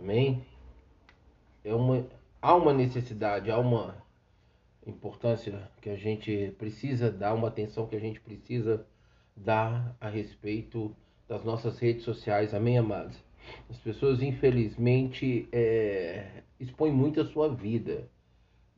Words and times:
Amém? 0.00 0.42
É 1.62 1.74
uma, 1.74 2.06
há 2.40 2.54
uma 2.54 2.72
necessidade, 2.72 3.50
há 3.50 3.58
uma 3.58 4.02
importância 4.86 5.70
que 5.82 5.90
a 5.90 5.96
gente 5.96 6.54
precisa 6.58 7.10
dar, 7.12 7.34
uma 7.34 7.48
atenção 7.48 7.86
que 7.86 7.94
a 7.94 8.00
gente 8.00 8.18
precisa 8.18 8.86
dar 9.36 9.94
a 10.00 10.08
respeito 10.08 10.96
das 11.28 11.44
nossas 11.44 11.78
redes 11.78 12.02
sociais. 12.04 12.54
Amém, 12.54 12.78
amados? 12.78 13.16
As 13.68 13.76
pessoas, 13.78 14.22
infelizmente, 14.22 15.46
é, 15.52 16.44
expõem 16.58 16.92
muito 16.92 17.20
a 17.20 17.26
sua 17.26 17.54
vida. 17.54 18.08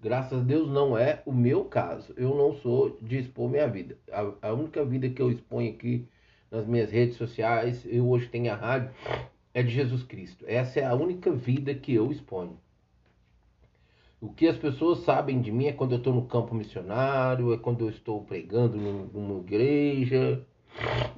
Graças 0.01 0.41
a 0.41 0.43
Deus 0.43 0.69
não 0.69 0.99
é 0.99 1.23
o 1.25 1.33
meu 1.33 1.65
caso. 1.67 2.13
Eu 2.17 2.35
não 2.35 2.57
sou 2.57 2.99
de 3.01 3.19
expor 3.19 3.49
minha 3.49 3.69
vida. 3.69 3.97
A, 4.11 4.49
a 4.49 4.53
única 4.53 4.85
vida 4.85 5.09
que 5.09 5.23
eu 5.23 5.31
exponho 5.31 5.71
aqui 5.71 6.09
nas 6.51 6.67
minhas 6.67 6.91
redes 6.91 7.17
sociais, 7.17 7.87
eu 7.87 8.09
hoje 8.09 8.29
tenho 8.29 8.53
a 8.53 8.57
rádio, 8.57 8.91
é 9.55 9.63
de 9.63 9.71
Jesus 9.71 10.03
Cristo. 10.03 10.45
Essa 10.49 10.81
é 10.81 10.85
a 10.85 10.95
única 10.95 11.31
vida 11.31 11.75
que 11.75 11.95
eu 11.95 12.11
exponho. 12.11 12.59
O 14.21 14.29
que 14.33 14.47
as 14.47 14.57
pessoas 14.57 15.01
sabem 15.01 15.41
de 15.41 15.51
mim 15.51 15.67
é 15.67 15.73
quando 15.73 15.93
eu 15.93 15.99
estou 15.99 16.15
no 16.15 16.27
campo 16.27 16.55
missionário, 16.55 17.53
é 17.53 17.59
quando 17.59 17.81
eu 17.81 17.91
estou 17.91 18.23
pregando 18.23 18.77
numa 18.77 19.41
igreja. 19.41 20.47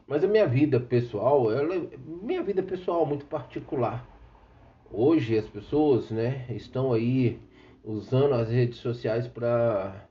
Mas 0.06 0.24
a 0.24 0.26
minha 0.26 0.46
vida 0.46 0.80
pessoal, 0.80 1.52
ela, 1.52 1.86
minha 2.06 2.42
vida 2.42 2.62
pessoal 2.62 3.02
é 3.04 3.06
muito 3.06 3.26
particular. 3.26 4.09
Hoje 4.90 5.37
as 5.37 5.46
pessoas, 5.46 6.10
né, 6.10 6.46
estão 6.51 6.92
aí 6.92 7.38
usando 7.84 8.34
as 8.34 8.48
redes 8.48 8.78
sociais 8.78 9.28
para 9.28 10.09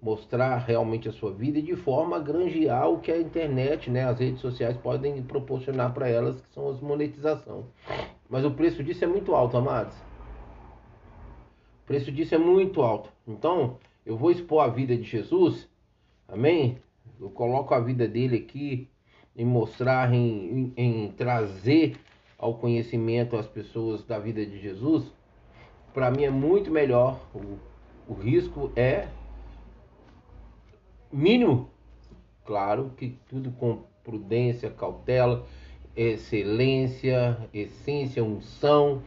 mostrar 0.00 0.58
realmente 0.58 1.08
a 1.08 1.12
sua 1.12 1.32
vida 1.32 1.58
e 1.58 1.62
de 1.62 1.74
forma 1.74 2.16
a 2.16 2.20
granjear 2.20 2.88
o 2.88 3.00
que 3.00 3.10
a 3.10 3.20
internet, 3.20 3.90
né, 3.90 4.04
as 4.04 4.18
redes 4.18 4.40
sociais 4.40 4.76
podem 4.76 5.20
proporcionar 5.22 5.92
para 5.92 6.08
elas, 6.08 6.40
que 6.40 6.54
são 6.54 6.68
as 6.68 6.80
monetização. 6.80 7.66
Mas 8.28 8.44
o 8.44 8.50
preço 8.52 8.82
disso 8.82 9.04
é 9.04 9.08
muito 9.08 9.34
alto, 9.34 9.56
amados. 9.56 9.96
O 11.82 11.86
preço 11.86 12.12
disso 12.12 12.34
é 12.34 12.38
muito 12.38 12.82
alto. 12.82 13.10
Então, 13.26 13.78
eu 14.06 14.16
vou 14.16 14.30
expor 14.30 14.64
a 14.64 14.68
vida 14.68 14.96
de 14.96 15.02
Jesus, 15.02 15.68
amém? 16.28 16.78
Eu 17.20 17.30
coloco 17.30 17.74
a 17.74 17.80
vida 17.80 18.06
dele 18.06 18.36
aqui 18.36 18.88
em 19.36 19.44
mostrar, 19.44 20.12
em, 20.12 20.72
em, 20.76 21.04
em 21.06 21.12
trazer 21.12 21.96
ao 22.38 22.54
conhecimento 22.54 23.36
as 23.36 23.46
pessoas 23.46 24.04
da 24.04 24.18
vida 24.18 24.44
de 24.46 24.60
Jesus. 24.60 25.12
Para 25.92 26.10
mim 26.10 26.24
é 26.24 26.30
muito 26.30 26.70
melhor. 26.70 27.20
O, 27.34 27.58
o 28.12 28.14
risco 28.14 28.70
é 28.76 29.08
mínimo. 31.12 31.70
Claro 32.44 32.92
que 32.96 33.16
tudo 33.28 33.50
com 33.52 33.82
prudência, 34.02 34.70
cautela, 34.70 35.46
excelência, 35.94 37.38
essência, 37.52 38.24
unção, 38.24 39.02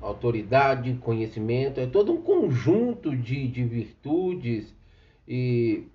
autoridade, 0.00 0.94
conhecimento. 0.94 1.80
É 1.80 1.86
todo 1.86 2.12
um 2.12 2.22
conjunto 2.22 3.16
de, 3.16 3.48
de 3.48 3.64
virtudes 3.64 4.74
e, 5.26 5.88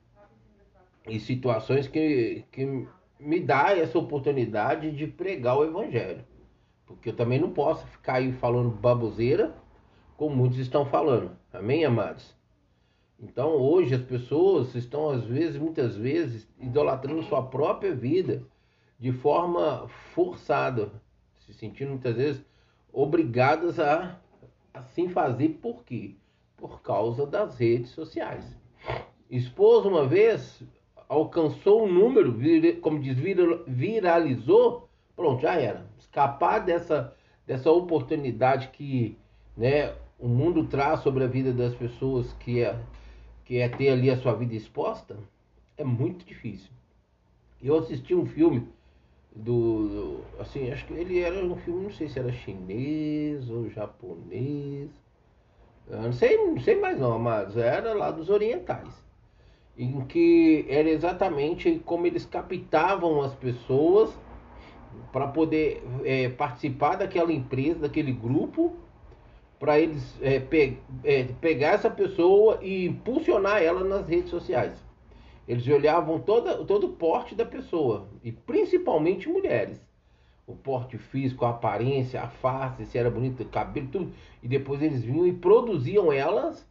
e 1.08 1.20
situações 1.20 1.88
que, 1.88 2.44
que 2.52 2.88
me 3.20 3.40
dá 3.40 3.78
essa 3.78 3.98
oportunidade 3.98 4.92
de 4.92 5.08
pregar 5.08 5.58
o 5.58 5.64
evangelho. 5.64 6.26
Porque 6.86 7.10
eu 7.10 7.16
também 7.16 7.40
não 7.40 7.52
posso 7.52 7.86
ficar 7.88 8.16
aí 8.16 8.34
falando 8.34 8.70
baboseira, 8.70 9.56
como 10.18 10.36
muitos 10.36 10.60
estão 10.60 10.86
falando. 10.86 11.32
Amém, 11.54 11.86
amados? 11.86 12.36
Então 13.22 13.52
hoje 13.52 13.94
as 13.94 14.02
pessoas 14.02 14.74
estão 14.74 15.12
às 15.12 15.24
vezes, 15.24 15.58
muitas 15.58 15.96
vezes, 15.96 16.48
idolatrando 16.60 17.22
sua 17.24 17.44
própria 17.44 17.94
vida 17.94 18.44
de 19.00 19.12
forma 19.12 19.88
forçada, 20.14 20.92
se 21.40 21.54
sentindo 21.54 21.92
muitas 21.92 22.16
vezes 22.16 22.44
obrigadas 22.92 23.80
a 23.80 24.20
assim 24.74 25.10
fazer 25.10 25.50
por 25.62 25.84
quê? 25.84 26.16
Por 26.58 26.82
causa 26.82 27.26
das 27.26 27.58
redes 27.58 27.92
sociais. 27.92 28.44
Esposa 29.30 29.88
uma 29.88 30.06
vez 30.06 30.62
alcançou 31.08 31.84
um 31.84 31.92
número, 31.92 32.38
como 32.82 33.00
diz, 33.00 33.18
viralizou, 33.68 34.90
pronto, 35.16 35.42
já 35.42 35.56
era. 35.56 35.86
Escapar 36.00 36.60
dessa, 36.60 37.16
dessa 37.46 37.72
oportunidade 37.72 38.70
que 38.70 39.18
né, 39.56 39.94
o 40.20 40.28
mundo 40.28 40.66
traz 40.68 41.02
sobre 41.02 41.24
a 41.24 41.28
vida 41.28 41.52
das 41.52 41.76
pessoas, 41.76 42.32
que 42.34 42.62
é 42.62 42.80
que 43.52 43.60
é 43.60 43.68
ter 43.68 43.90
ali 43.90 44.10
a 44.10 44.16
sua 44.16 44.34
vida 44.34 44.56
exposta, 44.56 45.18
é 45.78 45.84
muito 45.84 46.24
difícil. 46.26 46.72
Eu 47.62 47.80
assisti 47.80 48.16
um 48.16 48.26
filme 48.26 48.66
do, 49.36 49.90
do, 49.90 50.24
assim, 50.40 50.72
acho 50.72 50.86
que 50.86 50.94
ele 50.94 51.20
era 51.20 51.46
um 51.46 51.58
filme, 51.58 51.84
não 51.84 51.92
sei 51.92 52.08
se 52.08 52.18
era 52.18 52.32
chinês 52.32 53.50
ou 53.50 53.70
japonês. 53.70 54.90
Não 55.86 56.14
sei, 56.14 56.38
não 56.38 56.62
sei 56.62 56.80
mais 56.80 56.98
não, 56.98 57.20
mas 57.20 57.58
era 57.58 57.94
lá 57.94 58.10
dos 58.10 58.30
orientais. 58.30 58.94
Em 59.78 60.00
que 60.06 60.66
era 60.70 60.90
exatamente 60.90 61.78
como 61.86 62.08
eles 62.08 62.26
captavam 62.26 63.22
as 63.22 63.36
pessoas 63.36 64.18
para 65.12 65.28
poder 65.28 65.84
é, 66.06 66.30
participar 66.30 66.96
daquela 66.96 67.34
empresa, 67.34 67.80
daquele 67.80 68.14
grupo 68.14 68.78
para 69.62 69.80
eles 69.80 70.18
é, 70.24 70.40
pe 70.40 70.80
é, 71.04 71.26
pegar 71.40 71.74
essa 71.74 71.88
pessoa 71.88 72.58
e 72.64 72.88
impulsionar 72.88 73.62
ela 73.62 73.84
nas 73.84 74.08
redes 74.08 74.32
sociais. 74.32 74.74
Eles 75.48 75.68
olhavam 75.68 76.20
toda, 76.20 76.66
todo 76.66 76.88
o 76.88 76.94
porte 76.94 77.36
da 77.36 77.46
pessoa, 77.46 78.08
e 78.24 78.32
principalmente 78.32 79.30
mulheres. 79.30 79.80
O 80.48 80.56
porte 80.56 80.98
físico, 80.98 81.46
a 81.46 81.52
aparência, 81.52 82.24
a 82.24 82.28
face, 82.28 82.88
se 82.88 82.98
era 82.98 83.12
bonito, 83.12 83.44
o 83.44 83.46
cabelo, 83.46 83.88
tudo. 83.92 84.12
E 84.42 84.48
depois 84.48 84.82
eles 84.82 85.04
vinham 85.04 85.28
e 85.28 85.34
produziam 85.34 86.12
elas 86.12 86.68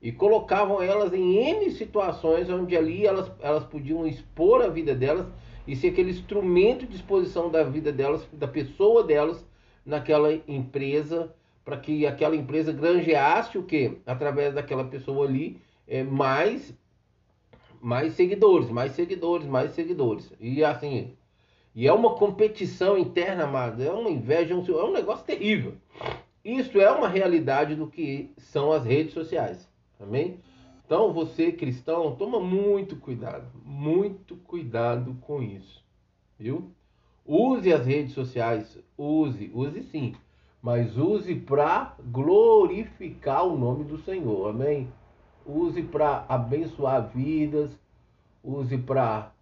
e 0.00 0.12
colocavam 0.12 0.80
elas 0.80 1.12
em 1.12 1.36
N 1.36 1.68
situações 1.72 2.48
onde 2.48 2.76
ali 2.76 3.04
elas, 3.04 3.28
elas 3.40 3.64
podiam 3.64 4.06
expor 4.06 4.62
a 4.62 4.68
vida 4.68 4.94
delas 4.94 5.26
e 5.66 5.74
ser 5.74 5.88
aquele 5.88 6.12
instrumento 6.12 6.86
de 6.86 6.94
exposição 6.94 7.50
da 7.50 7.64
vida 7.64 7.90
delas, 7.90 8.24
da 8.32 8.46
pessoa 8.46 9.02
delas, 9.02 9.44
naquela 9.84 10.32
empresa 10.46 11.34
para 11.70 11.78
que 11.78 12.04
aquela 12.04 12.34
empresa 12.34 12.72
granjeasse 12.72 13.56
o 13.56 13.62
que? 13.62 13.98
Através 14.04 14.52
daquela 14.52 14.84
pessoa 14.84 15.24
ali, 15.24 15.62
é, 15.86 16.02
mais, 16.02 16.74
mais 17.80 18.14
seguidores, 18.14 18.68
mais 18.68 18.90
seguidores, 18.90 19.46
mais 19.46 19.70
seguidores. 19.70 20.32
E 20.40 20.64
assim, 20.64 21.14
e 21.72 21.86
é 21.86 21.92
uma 21.92 22.16
competição 22.16 22.98
interna, 22.98 23.44
amado, 23.44 23.80
é 23.80 23.92
uma 23.92 24.10
inveja, 24.10 24.52
é 24.52 24.56
um 24.56 24.92
negócio 24.92 25.24
terrível. 25.24 25.74
Isso 26.44 26.80
é 26.80 26.90
uma 26.90 27.06
realidade 27.06 27.76
do 27.76 27.86
que 27.86 28.32
são 28.36 28.72
as 28.72 28.84
redes 28.84 29.14
sociais. 29.14 29.70
Amém? 30.00 30.40
Então 30.84 31.12
você 31.12 31.52
cristão, 31.52 32.16
toma 32.16 32.40
muito 32.40 32.96
cuidado, 32.96 33.46
muito 33.64 34.34
cuidado 34.38 35.16
com 35.20 35.40
isso. 35.40 35.84
Viu? 36.36 36.72
Use 37.24 37.72
as 37.72 37.86
redes 37.86 38.12
sociais, 38.12 38.76
use, 38.98 39.52
use 39.54 39.84
sim 39.84 40.16
mas 40.62 40.96
use 40.96 41.34
para 41.34 41.94
glorificar 42.10 43.46
o 43.46 43.56
nome 43.58 43.84
do 43.84 43.98
Senhor, 43.98 44.50
amém? 44.50 44.88
Use 45.46 45.82
para 45.82 46.24
abençoar 46.28 47.08
vidas, 47.08 47.70
use 48.44 48.76
para 48.76 49.32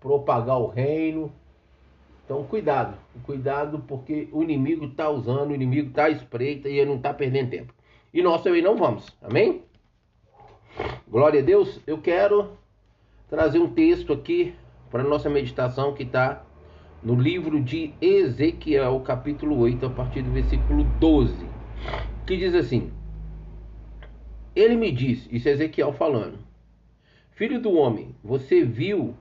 propagar 0.00 0.58
o 0.58 0.66
reino. 0.66 1.30
Então, 2.24 2.42
cuidado, 2.44 2.96
cuidado, 3.24 3.84
porque 3.86 4.28
o 4.32 4.42
inimigo 4.42 4.86
está 4.86 5.10
usando, 5.10 5.50
o 5.50 5.54
inimigo 5.54 5.90
está 5.90 6.08
espreita 6.08 6.68
e 6.68 6.78
ele 6.78 6.90
não 6.90 6.96
está 6.96 7.12
perdendo 7.12 7.50
tempo. 7.50 7.74
E 8.12 8.22
nós 8.22 8.42
também 8.42 8.62
não 8.62 8.76
vamos, 8.76 9.14
amém? 9.20 9.62
Glória 11.06 11.40
a 11.40 11.44
Deus. 11.44 11.80
Eu 11.86 11.98
quero 11.98 12.56
trazer 13.28 13.58
um 13.58 13.72
texto 13.74 14.12
aqui 14.12 14.54
para 14.90 15.02
nossa 15.02 15.28
meditação 15.28 15.92
que 15.92 16.04
está 16.04 16.42
no 17.04 17.14
livro 17.14 17.62
de 17.62 17.92
Ezequiel, 18.00 18.98
capítulo 19.00 19.58
8, 19.58 19.84
a 19.84 19.90
partir 19.90 20.22
do 20.22 20.32
versículo 20.32 20.84
12, 20.98 21.46
que 22.26 22.36
diz 22.36 22.54
assim: 22.54 22.90
Ele 24.56 24.74
me 24.74 24.90
disse, 24.90 25.28
isso 25.34 25.46
é 25.48 25.52
Ezequiel 25.52 25.92
falando, 25.92 26.38
Filho 27.32 27.60
do 27.60 27.72
homem, 27.72 28.14
você 28.22 28.64
viu 28.64 29.14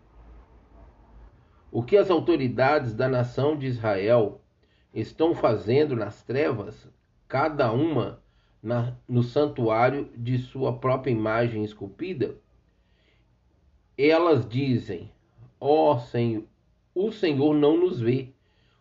o 1.71 1.81
que 1.81 1.97
as 1.97 2.11
autoridades 2.11 2.93
da 2.93 3.09
nação 3.09 3.57
de 3.57 3.65
Israel 3.65 4.39
estão 4.93 5.33
fazendo 5.33 5.95
nas 5.95 6.21
trevas, 6.21 6.87
cada 7.27 7.71
uma 7.71 8.21
na, 8.61 8.95
no 9.09 9.23
santuário 9.23 10.09
de 10.15 10.37
sua 10.37 10.77
própria 10.77 11.11
imagem 11.11 11.63
esculpida? 11.63 12.35
Elas 13.97 14.47
dizem: 14.47 15.11
Ó 15.59 15.93
oh, 15.93 15.99
Senhor, 15.99 16.43
o 16.93 17.11
Senhor 17.11 17.53
não 17.53 17.77
nos 17.77 17.99
vê. 17.99 18.29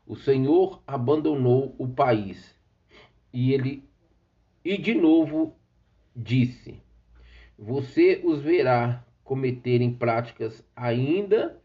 O 0.06 0.16
Senhor 0.16 0.82
abandonou 0.86 1.74
o 1.78 1.88
país. 1.88 2.54
E 3.32 3.52
ele 3.52 3.88
e 4.64 4.76
de 4.76 4.94
novo 4.94 5.56
disse: 6.14 6.80
Você 7.58 8.20
os 8.24 8.40
verá 8.40 9.04
cometerem 9.24 9.92
práticas 9.92 10.64
ainda 10.76 11.60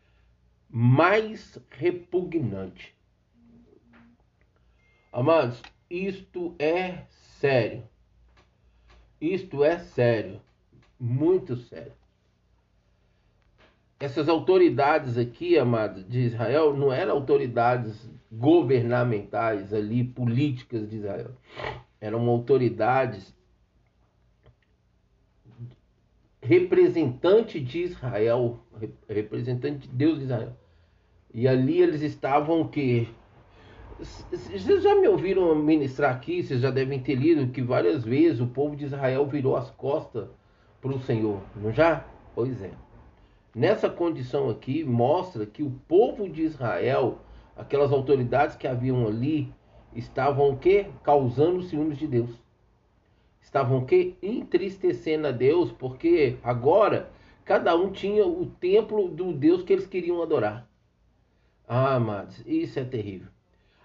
mais 0.69 1.59
repugnantes. 1.69 2.93
Amados, 5.11 5.61
isto 5.89 6.55
é 6.59 7.05
sério. 7.09 7.83
Isto 9.19 9.63
é 9.63 9.79
sério. 9.79 10.41
Muito 10.99 11.55
sério. 11.55 11.93
Essas 13.99 14.29
autoridades 14.29 15.17
aqui, 15.17 15.57
amados, 15.57 16.07
de 16.07 16.19
Israel, 16.19 16.75
não 16.75 16.93
eram 16.93 17.13
autoridades 17.13 18.09
governamentais 18.31 19.73
ali, 19.73 20.03
políticas 20.03 20.87
de 20.87 20.97
Israel. 20.97 21.31
Eram 21.99 22.29
autoridades 22.29 23.35
representante 26.41 27.59
de 27.59 27.79
Israel, 27.83 28.59
representante 29.09 29.87
de 29.87 29.95
Deus 29.95 30.19
de 30.19 30.25
Israel. 30.25 30.55
E 31.33 31.47
ali 31.47 31.81
eles 31.81 32.01
estavam 32.01 32.67
que 32.67 33.09
vocês 33.99 34.83
já 34.83 34.95
me 34.95 35.07
ouviram 35.07 35.55
ministrar 35.55 36.15
aqui, 36.15 36.43
vocês 36.43 36.61
já 36.61 36.69
devem 36.69 36.99
ter 36.99 37.15
lido 37.15 37.51
que 37.51 37.63
várias 37.63 38.03
vezes 38.03 38.39
o 38.39 38.47
povo 38.47 38.75
de 38.75 38.85
Israel 38.85 39.25
virou 39.25 39.55
as 39.55 39.71
costas 39.71 40.29
para 40.79 40.91
o 40.91 41.01
Senhor, 41.01 41.41
não 41.55 41.71
já? 41.71 42.05
Pois 42.35 42.61
é. 42.61 42.86
Nessa 43.57 43.89
condição 43.89 44.51
aqui, 44.51 44.83
mostra 44.83 45.43
que 45.43 45.63
o 45.63 45.71
povo 45.87 46.29
de 46.29 46.43
Israel, 46.43 47.17
aquelas 47.55 47.91
autoridades 47.91 48.55
que 48.55 48.67
haviam 48.67 49.07
ali, 49.07 49.51
estavam 49.95 50.51
o 50.51 50.57
quê? 50.59 50.85
Causando 51.01 51.63
ciúmes 51.63 51.97
de 51.97 52.05
Deus. 52.05 52.29
Estavam 53.41 53.79
o 53.79 53.85
quê? 53.87 54.13
Entristecendo 54.21 55.25
a 55.25 55.31
Deus, 55.31 55.71
porque 55.71 56.37
agora 56.43 57.09
cada 57.43 57.75
um 57.75 57.91
tinha 57.91 58.27
o 58.27 58.45
templo 58.45 59.09
do 59.09 59.33
Deus 59.33 59.63
que 59.63 59.73
eles 59.73 59.87
queriam 59.87 60.21
adorar. 60.21 60.69
Ah, 61.67 61.95
amados, 61.95 62.43
isso 62.45 62.77
é 62.77 62.83
terrível. 62.83 63.29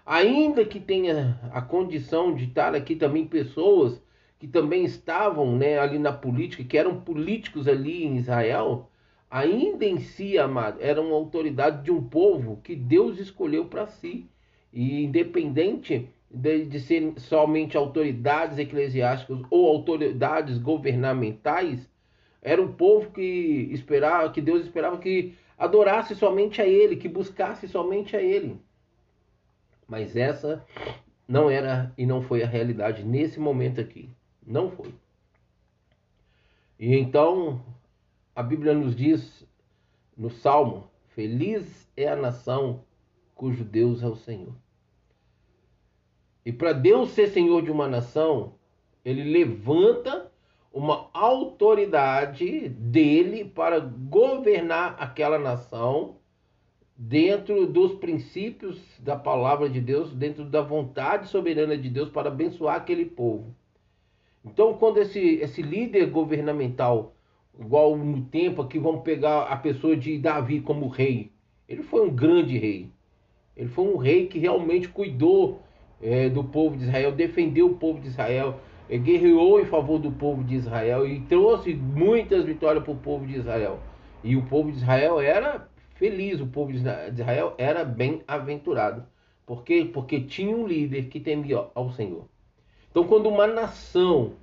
Ainda 0.05 0.63
que 0.63 0.79
tenha 0.79 1.39
a 1.51 1.63
condição 1.63 2.35
de 2.35 2.43
estar 2.43 2.75
aqui 2.75 2.95
também 2.95 3.25
pessoas 3.25 3.99
que 4.37 4.47
também 4.47 4.85
estavam 4.85 5.57
né, 5.57 5.79
ali 5.79 5.97
na 5.97 6.13
política, 6.13 6.63
que 6.63 6.77
eram 6.77 7.01
políticos 7.01 7.67
ali 7.67 8.03
em 8.03 8.17
Israel, 8.17 8.87
ainda 9.33 9.83
em 9.83 9.97
si, 9.97 10.37
amado, 10.37 10.77
eram 10.79 11.11
autoridade 11.11 11.83
de 11.83 11.91
um 11.91 12.03
povo 12.03 12.61
que 12.63 12.75
Deus 12.75 13.17
escolheu 13.17 13.65
para 13.65 13.87
si. 13.87 14.29
E 14.71 15.03
independente 15.03 16.07
de, 16.29 16.65
de 16.65 16.79
ser 16.79 17.13
somente 17.17 17.75
autoridades 17.75 18.59
eclesiásticas 18.59 19.39
ou 19.49 19.67
autoridades 19.67 20.59
governamentais, 20.59 21.89
era 22.43 22.61
um 22.61 22.73
povo 22.73 23.09
que 23.09 23.69
esperava, 23.71 24.31
que 24.31 24.39
Deus 24.39 24.61
esperava 24.65 24.99
que 24.99 25.33
adorasse 25.57 26.15
somente 26.15 26.61
a 26.61 26.67
Ele, 26.67 26.95
que 26.95 27.09
buscasse 27.09 27.67
somente 27.67 28.15
a 28.15 28.21
Ele. 28.21 28.59
Mas 29.87 30.15
essa 30.15 30.63
não 31.27 31.49
era 31.49 31.91
e 31.97 32.05
não 32.05 32.21
foi 32.21 32.43
a 32.43 32.47
realidade 32.47 33.03
nesse 33.03 33.39
momento 33.39 33.81
aqui. 33.81 34.09
Não 34.45 34.69
foi. 34.69 34.93
E 36.79 36.95
então 36.95 37.63
a 38.35 38.41
Bíblia 38.41 38.73
nos 38.73 38.95
diz 38.95 39.47
no 40.17 40.29
Salmo: 40.29 40.89
Feliz 41.09 41.87
é 41.95 42.07
a 42.07 42.15
nação 42.15 42.83
cujo 43.35 43.63
Deus 43.63 44.01
é 44.01 44.07
o 44.07 44.15
Senhor. 44.15 44.55
E 46.45 46.51
para 46.51 46.73
Deus 46.73 47.11
ser 47.11 47.27
Senhor 47.27 47.61
de 47.61 47.71
uma 47.71 47.87
nação, 47.87 48.55
ele 49.03 49.23
levanta 49.23 50.31
uma 50.71 51.09
autoridade 51.13 52.67
dele 52.67 53.45
para 53.45 53.79
governar 53.79 54.95
aquela 54.99 55.37
nação 55.37 56.17
dentro 56.95 57.67
dos 57.67 57.93
princípios 57.93 58.81
da 58.99 59.15
palavra 59.15 59.69
de 59.69 59.79
Deus, 59.79 60.13
dentro 60.13 60.43
da 60.43 60.61
vontade 60.61 61.27
soberana 61.27 61.77
de 61.77 61.89
Deus 61.89 62.09
para 62.09 62.29
abençoar 62.29 62.75
aquele 62.75 63.05
povo. 63.05 63.55
Então, 64.43 64.73
quando 64.77 64.97
esse, 64.97 65.19
esse 65.19 65.61
líder 65.61 66.07
governamental, 66.07 67.12
igual 67.59 67.97
no 67.97 68.21
tempo 68.21 68.61
aqui, 68.61 68.79
vamos 68.79 69.03
pegar 69.03 69.43
a 69.43 69.55
pessoa 69.55 69.95
de 69.95 70.17
Davi 70.17 70.59
como 70.59 70.87
rei, 70.87 71.31
ele 71.67 71.83
foi 71.83 72.07
um 72.07 72.13
grande 72.13 72.57
rei. 72.57 72.89
Ele 73.55 73.69
foi 73.69 73.85
um 73.85 73.97
rei 73.97 74.27
que 74.27 74.39
realmente 74.39 74.89
cuidou 74.89 75.61
é, 76.01 76.27
do 76.29 76.43
povo 76.43 76.75
de 76.75 76.85
Israel, 76.85 77.11
defendeu 77.11 77.67
o 77.67 77.75
povo 77.75 77.99
de 77.99 78.07
Israel, 78.07 78.59
é, 78.89 78.97
guerreou 78.97 79.59
em 79.59 79.65
favor 79.65 79.99
do 79.99 80.11
povo 80.11 80.43
de 80.43 80.55
Israel 80.55 81.07
e 81.07 81.21
trouxe 81.21 81.73
muitas 81.73 82.45
vitórias 82.45 82.83
para 82.83 82.93
o 82.93 82.97
povo 82.97 83.25
de 83.25 83.37
Israel. 83.37 83.79
E 84.23 84.35
o 84.35 84.43
povo 84.43 84.71
de 84.71 84.77
Israel 84.77 85.19
era 85.19 85.67
feliz, 85.95 86.41
o 86.41 86.47
povo 86.47 86.71
de 86.71 86.79
Israel 86.79 87.53
era 87.57 87.85
bem-aventurado. 87.85 89.05
Por 89.45 89.63
quê? 89.63 89.89
Porque 89.93 90.21
tinha 90.21 90.55
um 90.55 90.65
líder 90.65 91.09
que 91.09 91.19
temia 91.19 91.65
ao 91.75 91.91
Senhor. 91.91 92.25
Então, 92.89 93.05
quando 93.05 93.27
uma 93.27 93.47
nação 93.47 94.33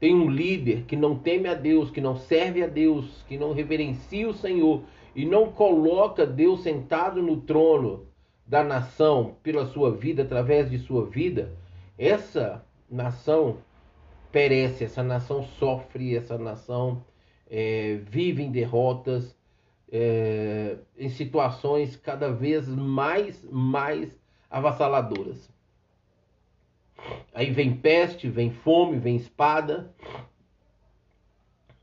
tem 0.00 0.14
um 0.14 0.30
líder 0.30 0.84
que 0.84 0.96
não 0.96 1.16
teme 1.16 1.48
a 1.48 1.54
Deus, 1.54 1.90
que 1.90 2.00
não 2.00 2.16
serve 2.16 2.62
a 2.62 2.66
Deus, 2.66 3.24
que 3.28 3.36
não 3.36 3.52
reverencia 3.52 4.28
o 4.28 4.34
Senhor 4.34 4.82
e 5.14 5.24
não 5.26 5.50
coloca 5.50 6.24
Deus 6.24 6.62
sentado 6.62 7.20
no 7.20 7.38
trono 7.40 8.06
da 8.46 8.62
nação 8.62 9.36
pela 9.42 9.66
sua 9.66 9.90
vida, 9.90 10.22
através 10.22 10.70
de 10.70 10.78
sua 10.78 11.04
vida, 11.04 11.52
essa 11.98 12.64
nação 12.88 13.58
perece, 14.30 14.84
essa 14.84 15.02
nação 15.02 15.42
sofre, 15.42 16.16
essa 16.16 16.38
nação 16.38 17.02
é, 17.50 17.98
vive 18.04 18.42
em 18.42 18.50
derrotas, 18.50 19.36
é, 19.90 20.76
em 20.96 21.08
situações 21.08 21.96
cada 21.96 22.30
vez 22.30 22.68
mais, 22.68 23.44
mais 23.50 24.18
avassaladoras. 24.48 25.50
Aí 27.32 27.50
vem 27.50 27.76
peste, 27.76 28.28
vem 28.28 28.50
fome, 28.50 28.98
vem 28.98 29.16
espada. 29.16 29.94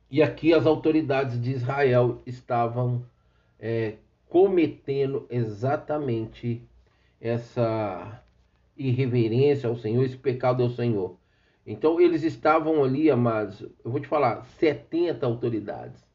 E 0.10 0.22
aqui 0.22 0.54
as 0.54 0.66
autoridades 0.66 1.42
de 1.42 1.52
Israel 1.52 2.22
estavam 2.26 3.06
é, 3.60 3.96
cometendo 4.30 5.26
exatamente 5.30 6.62
essa 7.20 8.24
irreverência 8.78 9.70
ao 9.70 9.76
Senhor, 9.76 10.04
esse 10.04 10.18
pecado 10.18 10.62
ao 10.62 10.70
Senhor. 10.70 11.18
Então 11.66 12.00
eles 12.00 12.24
estavam 12.24 12.84
ali, 12.84 13.10
amados, 13.10 13.62
eu 13.62 13.92
vou 13.92 14.00
te 14.00 14.08
falar, 14.08 14.44
70 14.46 15.26
autoridades 15.26 16.06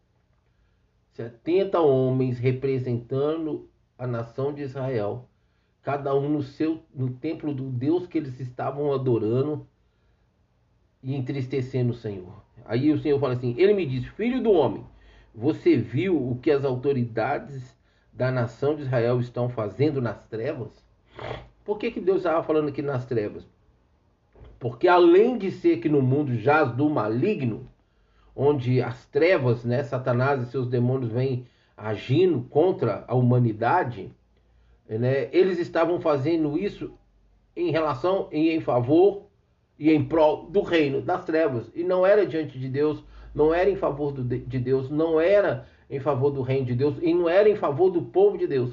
70 1.20 1.81
homens 1.81 2.38
representando 2.38 3.69
a 3.99 4.06
nação 4.06 4.53
de 4.55 4.62
Israel, 4.62 5.29
cada 5.82 6.15
um 6.15 6.29
no 6.29 6.43
seu 6.43 6.82
no 6.94 7.11
templo 7.11 7.55
do 7.55 7.65
Deus 7.65 8.06
que 8.06 8.19
eles 8.19 8.39
estavam 8.41 8.93
adorando 8.93 9.67
e 11.03 11.15
entristecendo 11.15 11.93
o 11.93 11.96
Senhor. 11.96 12.43
Aí 12.65 12.93
o 12.93 12.99
Senhor 12.99 13.19
fala 13.19 13.34
assim: 13.34 13.55
Ele 13.58 13.75
me 13.75 13.87
disse, 13.87 14.08
filho 14.10 14.43
do 14.43 14.53
homem, 14.53 14.84
você 15.34 15.77
viu 15.77 16.31
o 16.31 16.37
que 16.37 16.51
as 16.51 16.65
autoridades 16.65 17.77
da 18.13 18.31
nação 18.31 18.75
de 18.75 18.82
Israel 18.82 19.20
estão 19.20 19.49
fazendo 19.49 20.01
nas 20.01 20.22
trevas? 20.27 20.84
Por 21.65 21.79
que, 21.79 21.91
que 21.91 22.01
Deus 22.01 22.19
estava 22.19 22.43
falando 22.43 22.69
aqui 22.69 22.82
nas 22.82 23.06
trevas? 23.06 23.46
Porque 24.58 24.89
além 24.89 25.39
de 25.39 25.51
ser 25.51 25.79
que 25.79 25.89
no 25.89 26.03
mundo 26.03 26.34
jaz 26.34 26.72
do 26.72 26.91
maligno, 26.91 27.67
onde 28.37 28.82
as 28.82 29.06
trevas, 29.06 29.65
né, 29.65 29.82
Satanás 29.82 30.43
e 30.43 30.51
seus 30.51 30.69
demônios 30.69 31.10
vêm 31.10 31.46
agindo 31.77 32.43
contra 32.43 33.05
a 33.08 33.15
humanidade, 33.15 34.13
né, 34.99 35.29
eles 35.32 35.59
estavam 35.59 36.01
fazendo 36.01 36.59
isso 36.59 36.93
em 37.55 37.70
relação 37.70 38.29
e 38.32 38.51
em 38.51 38.61
favor 38.61 39.27
e 39.79 39.91
em 39.93 40.05
prol 40.05 40.47
do 40.47 40.63
reino 40.63 41.01
das 41.01 41.25
trevas. 41.25 41.70
E 41.75 41.85
não 41.85 42.05
era 42.05 42.27
diante 42.27 42.59
de 42.59 42.69
Deus, 42.69 43.03
não 43.35 43.55
era 43.55 43.70
em 43.70 43.77
favor 43.77 44.13
do, 44.13 44.23
de 44.23 44.59
Deus, 44.59 44.91
não 44.91 45.20
era 45.20 45.67
em 45.89 46.01
favor 46.01 46.31
do 46.31 46.43
reino 46.43 46.67
de 46.67 46.75
Deus 46.75 46.97
e 47.01 47.15
não 47.15 47.29
era 47.29 47.49
em 47.49 47.56
favor 47.56 47.91
do 47.91 48.03
povo 48.03 48.37
de 48.37 48.47
Deus. 48.47 48.73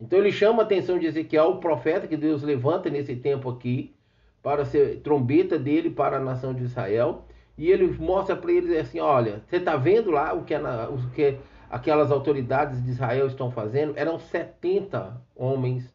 Então 0.00 0.18
ele 0.18 0.30
chama 0.30 0.62
a 0.62 0.64
atenção 0.64 0.98
de 0.98 1.06
Ezequiel, 1.06 1.50
o 1.50 1.58
profeta 1.58 2.06
que 2.06 2.16
Deus 2.16 2.42
levanta 2.42 2.88
nesse 2.88 3.16
tempo 3.16 3.48
aqui, 3.50 3.94
para 4.42 4.64
ser 4.64 5.00
trombeta 5.00 5.58
dele 5.58 5.90
para 5.90 6.16
a 6.16 6.20
nação 6.20 6.54
de 6.54 6.62
Israel 6.62 7.24
e 7.58 7.70
ele 7.70 7.88
mostra 7.98 8.36
para 8.36 8.52
eles 8.52 8.70
assim, 8.78 9.00
olha, 9.00 9.42
você 9.48 9.56
está 9.56 9.76
vendo 9.76 10.12
lá 10.12 10.32
o 10.32 10.44
que, 10.44 10.54
o 10.54 11.10
que 11.12 11.36
aquelas 11.70 12.10
autoridades 12.10 12.82
de 12.84 12.90
Israel 12.90 13.26
estão 13.26 13.50
fazendo? 13.50 13.96
Eram 13.96 14.18
70 14.18 15.20
homens 15.34 15.92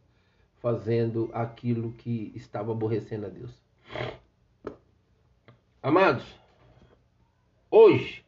fazendo 0.61 1.29
aquilo 1.33 1.91
que 1.93 2.31
estava 2.35 2.71
aborrecendo 2.71 3.25
a 3.25 3.29
Deus. 3.29 3.51
Amados, 5.81 6.25
hoje, 7.69 8.23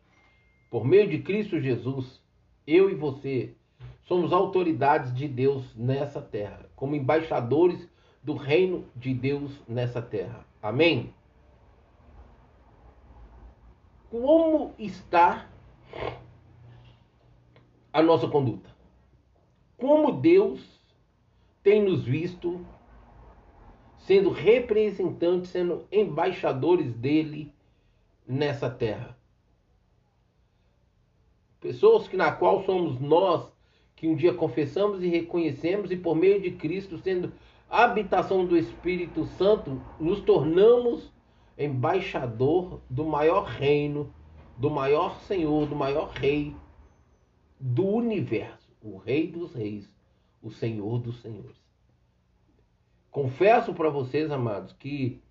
por 0.69 0.85
meio 0.85 1.09
de 1.09 1.19
Cristo 1.19 1.59
Jesus, 1.59 2.21
eu 2.67 2.89
e 2.89 2.95
você 2.95 3.55
somos 4.03 4.33
autoridades 4.33 5.13
de 5.13 5.27
Deus 5.27 5.73
nessa 5.75 6.21
terra, 6.21 6.69
como 6.75 6.95
embaixadores 6.95 7.89
do 8.21 8.33
reino 8.33 8.85
de 8.95 9.13
Deus 9.13 9.51
nessa 9.67 10.01
terra. 10.01 10.45
Amém? 10.61 11.13
como 14.21 14.73
está 14.79 15.45
a 17.95 18.03
nossa 18.03 18.27
conduta. 18.27 18.69
Como 19.77 20.11
Deus 20.11 20.59
tem 21.63 21.81
nos 21.81 22.03
visto 22.03 22.59
sendo 23.99 24.31
representantes, 24.31 25.51
sendo 25.51 25.85
embaixadores 25.89 26.93
dele 26.93 27.53
nessa 28.27 28.69
terra. 28.69 29.17
Pessoas 31.61 32.05
que 32.05 32.17
na 32.17 32.33
qual 32.33 32.65
somos 32.65 32.99
nós 32.99 33.49
que 33.95 34.09
um 34.09 34.15
dia 34.15 34.33
confessamos 34.33 35.01
e 35.01 35.07
reconhecemos 35.07 35.89
e 35.89 35.95
por 35.95 36.17
meio 36.17 36.41
de 36.41 36.51
Cristo, 36.51 36.97
sendo 36.97 37.31
habitação 37.69 38.45
do 38.45 38.57
Espírito 38.57 39.23
Santo, 39.23 39.81
nos 39.97 40.19
tornamos 40.19 41.13
embaixador 41.57 42.81
do 42.89 43.05
maior 43.05 43.45
reino, 43.45 44.13
do 44.57 44.69
maior 44.69 45.17
Senhor, 45.21 45.65
do 45.65 45.77
maior 45.77 46.09
rei 46.09 46.53
do 47.59 47.85
universo, 47.85 48.69
o 48.81 48.97
rei 48.97 49.27
dos 49.27 49.53
reis, 49.53 49.89
o 50.41 50.51
Senhor 50.51 50.99
dos 50.99 51.21
senhores. 51.21 51.55
Confesso 53.09 53.73
para 53.73 53.89
vocês, 53.89 54.29
amados, 54.29 54.73
que 54.73 55.21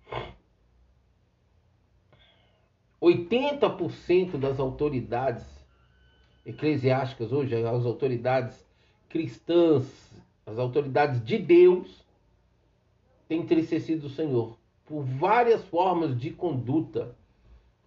80% 3.01 4.37
das 4.37 4.59
autoridades 4.59 5.45
eclesiásticas 6.45 7.31
hoje, 7.31 7.55
as 7.55 7.85
autoridades 7.85 8.65
cristãs, 9.09 10.11
as 10.45 10.57
autoridades 10.57 11.23
de 11.23 11.37
Deus, 11.37 12.03
têm 13.27 13.41
entristecido 13.41 14.07
o 14.07 14.09
Senhor 14.09 14.57
por 14.85 15.03
várias 15.03 15.63
formas 15.65 16.19
de 16.19 16.31
conduta 16.31 17.15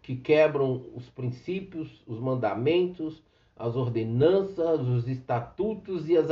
que 0.02 0.16
quebram 0.16 0.86
os 0.94 1.08
princípios, 1.10 2.02
os 2.06 2.18
mandamentos, 2.18 3.22
as 3.58 3.74
ordenanças, 3.74 4.80
os 4.86 5.08
estatutos 5.08 6.08
e 6.08 6.16
as, 6.16 6.28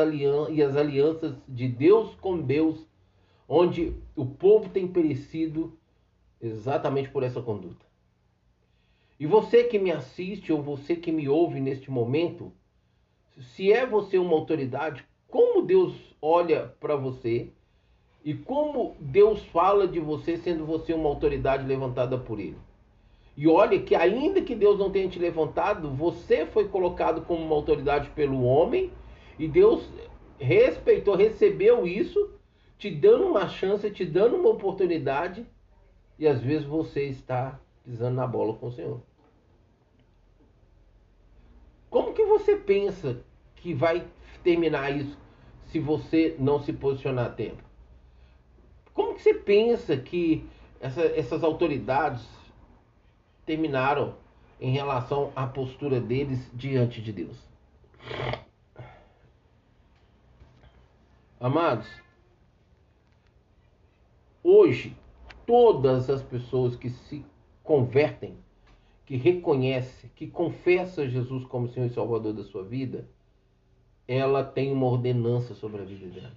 e 0.50 0.62
as 0.62 0.76
alianças 0.76 1.35
de 1.49 1.66
Deus 1.66 2.14
com 2.14 2.38
Deus, 2.38 2.87
onde 3.49 3.95
o 4.14 4.25
povo 4.25 4.68
tem 4.68 4.87
perecido 4.87 5.76
exatamente 6.40 7.09
por 7.11 7.23
essa 7.23 7.42
conduta. 7.42 7.85
E 9.18 9.26
você 9.26 9.64
que 9.64 9.78
me 9.78 9.90
assiste 9.90 10.52
ou 10.52 10.62
você 10.62 10.95
que 10.95 11.11
me 11.11 11.28
ouve 11.28 11.59
neste 11.59 11.90
momento, 11.90 12.52
se 13.38 13.73
é 13.73 13.85
você 13.87 14.18
uma 14.18 14.35
autoridade, 14.35 15.04
como 15.28 15.62
Deus 15.62 16.14
olha 16.21 16.75
para 16.78 16.95
você 16.95 17.50
e 18.25 18.35
como 18.35 18.95
Deus 19.00 19.42
fala 19.47 19.88
de 19.88 19.99
você 19.99 20.37
sendo 20.37 20.64
você 20.64 20.92
uma 20.92 21.09
autoridade 21.09 21.66
levantada 21.66 22.18
por 22.18 22.38
Ele. 22.38 22.66
E 23.37 23.47
olha 23.47 23.78
que 23.81 23.95
ainda 23.95 24.40
que 24.40 24.55
Deus 24.55 24.78
não 24.78 24.90
tenha 24.90 25.09
te 25.09 25.19
levantado, 25.19 25.90
você 25.90 26.47
foi 26.47 26.69
colocado 26.69 27.21
como 27.23 27.45
uma 27.45 27.55
autoridade 27.55 28.09
pelo 28.11 28.43
homem 28.43 28.90
e 29.38 29.47
Deus 29.47 29.87
respeitou, 30.38 31.14
recebeu 31.14 31.87
isso, 31.87 32.31
te 32.78 32.90
dando 32.90 33.26
uma 33.26 33.47
chance, 33.47 33.90
te 33.90 34.07
dando 34.07 34.37
uma 34.37 34.49
oportunidade 34.49 35.47
e 36.19 36.26
às 36.26 36.40
vezes 36.40 36.66
você 36.66 37.05
está 37.05 37.61
pisando 37.85 38.16
na 38.16 38.26
bola 38.26 38.55
com 38.55 38.69
o 38.69 38.73
Senhor. 38.73 39.02
Como 41.90 42.14
que 42.14 42.25
você 42.25 42.57
pensa 42.57 43.21
que 43.57 43.75
vai 43.75 44.07
terminar 44.43 44.97
isso 44.97 45.16
se 45.66 45.78
você 45.78 46.35
não 46.38 46.59
se 46.62 46.73
posicionar 46.73 47.26
a 47.26 47.31
tempo? 47.31 47.62
Como 48.95 49.14
que 49.14 49.23
você 49.23 49.35
pensa 49.35 49.95
que 49.95 50.49
essa, 50.81 51.02
essas 51.02 51.45
autoridades 51.45 52.25
terminaram 53.47 54.15
em 54.61 54.73
relação 54.73 55.33
à 55.35 55.47
postura 55.47 56.00
deles 56.00 56.50
diante 56.53 57.00
de 57.00 57.12
Deus? 57.12 57.38
Amados, 61.38 61.87
hoje 64.43 64.97
todas 65.47 66.11
as 66.11 66.23
pessoas 66.23 66.75
que 66.75 66.91
se 66.91 67.25
convertem, 67.62 68.37
que 69.07 69.17
reconhece, 69.17 70.09
que 70.17 70.26
confessa 70.26 71.09
Jesus 71.09 71.45
como 71.45 71.69
Senhor 71.69 71.87
e 71.87 71.95
Salvador 71.95 72.33
da 72.33 72.43
sua 72.43 72.65
vida, 72.65 73.09
ela 74.09 74.43
tem 74.43 74.73
uma 74.73 74.87
ordenança 74.87 75.55
sobre 75.55 75.83
a 75.83 75.85
vida 75.85 76.09
dela. 76.09 76.37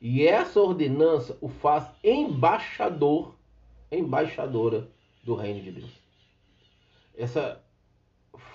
E 0.00 0.26
essa 0.26 0.60
ordenança 0.60 1.36
o 1.40 1.48
faz 1.48 1.88
embaixador, 2.02 3.34
embaixadora 3.90 4.88
do 5.24 5.34
reino 5.34 5.60
de 5.60 5.72
Deus. 5.72 5.97
Essa 7.18 7.60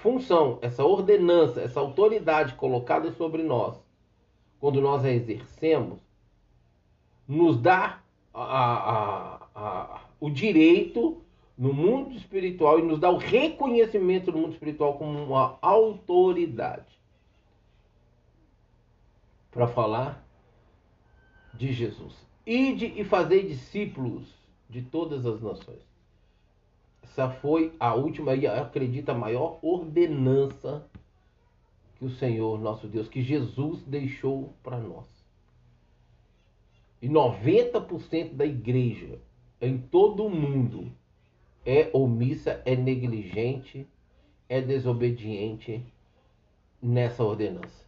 função, 0.01 0.58
essa 0.62 0.86
ordenança, 0.86 1.62
essa 1.62 1.82
autoridade 1.82 2.55
colocada 2.55 3.12
sobre 3.12 3.43
nós, 3.43 3.77
quando 4.60 4.79
nós 4.79 5.03
a 5.03 5.12
exercemos, 5.12 6.00
nos 7.27 7.58
dá 7.60 8.01
a, 8.34 8.43
a, 8.43 9.48
a, 9.53 10.01
o 10.20 10.29
direito 10.29 11.22
no 11.58 11.74
mundo 11.74 12.15
espiritual 12.15 12.79
e 12.79 12.82
nos 12.82 13.00
dá 13.00 13.10
o 13.10 13.17
reconhecimento 13.17 14.32
no 14.32 14.39
mundo 14.39 14.53
espiritual 14.53 14.98
como 14.98 15.22
uma 15.22 15.58
autoridade 15.62 16.98
para 19.51 19.67
falar 19.67 20.25
de 21.53 21.72
Jesus. 21.72 22.15
Ide 22.46 22.93
e 23.00 23.03
fazer 23.03 23.43
discípulos 23.43 24.24
de 24.70 24.82
todas 24.82 25.25
as 25.25 25.41
nações. 25.41 25.92
Essa 27.03 27.29
foi 27.29 27.74
a 27.79 27.93
última 27.93 28.33
e 28.33 28.48
acredita 28.48 29.12
a 29.12 29.17
maior 29.17 29.60
ordenança 29.62 30.88
que 31.95 32.05
o 32.05 32.10
Senhor, 32.10 32.60
nosso 32.60 32.88
Deus, 32.88 33.07
que 33.07 33.22
Jesus 33.22 33.83
deixou 33.83 34.53
para 34.63 34.79
nós. 34.79 35.05
E 37.01 37.07
90% 37.07 38.33
da 38.33 38.45
igreja 38.45 39.19
em 39.62 39.77
todo 39.77 40.25
o 40.25 40.29
mundo 40.29 40.91
é 41.65 41.89
omissa, 41.93 42.62
é 42.65 42.75
negligente, 42.75 43.88
é 44.50 44.60
desobediente 44.62 45.83
nessa 46.81 47.24
ordenança. 47.24 47.83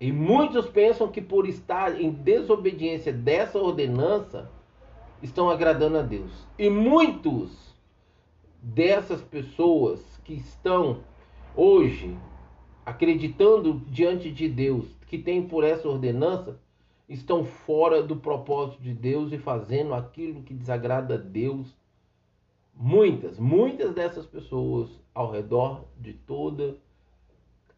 E 0.00 0.12
muitos 0.12 0.68
pensam 0.68 1.08
que 1.08 1.22
por 1.22 1.48
estar 1.48 2.00
em 2.00 2.10
desobediência 2.10 3.12
dessa 3.12 3.58
ordenança, 3.58 4.50
estão 5.22 5.50
agradando 5.50 5.98
a 5.98 6.02
Deus. 6.02 6.46
E 6.58 6.68
muitos 6.68 7.74
dessas 8.62 9.22
pessoas 9.22 10.00
que 10.24 10.34
estão 10.34 11.00
hoje 11.54 12.16
acreditando 12.84 13.80
diante 13.88 14.30
de 14.30 14.48
Deus 14.48 14.96
que 15.06 15.18
tem 15.18 15.46
por 15.46 15.64
essa 15.64 15.88
ordenança, 15.88 16.58
estão 17.08 17.44
fora 17.44 18.02
do 18.02 18.16
propósito 18.16 18.82
de 18.82 18.92
Deus 18.92 19.32
e 19.32 19.38
fazendo 19.38 19.94
aquilo 19.94 20.42
que 20.42 20.52
desagrada 20.52 21.14
a 21.14 21.18
Deus. 21.18 21.74
Muitas, 22.74 23.38
muitas 23.38 23.94
dessas 23.94 24.26
pessoas 24.26 24.90
ao 25.14 25.30
redor 25.30 25.84
de 25.98 26.12
toda 26.12 26.76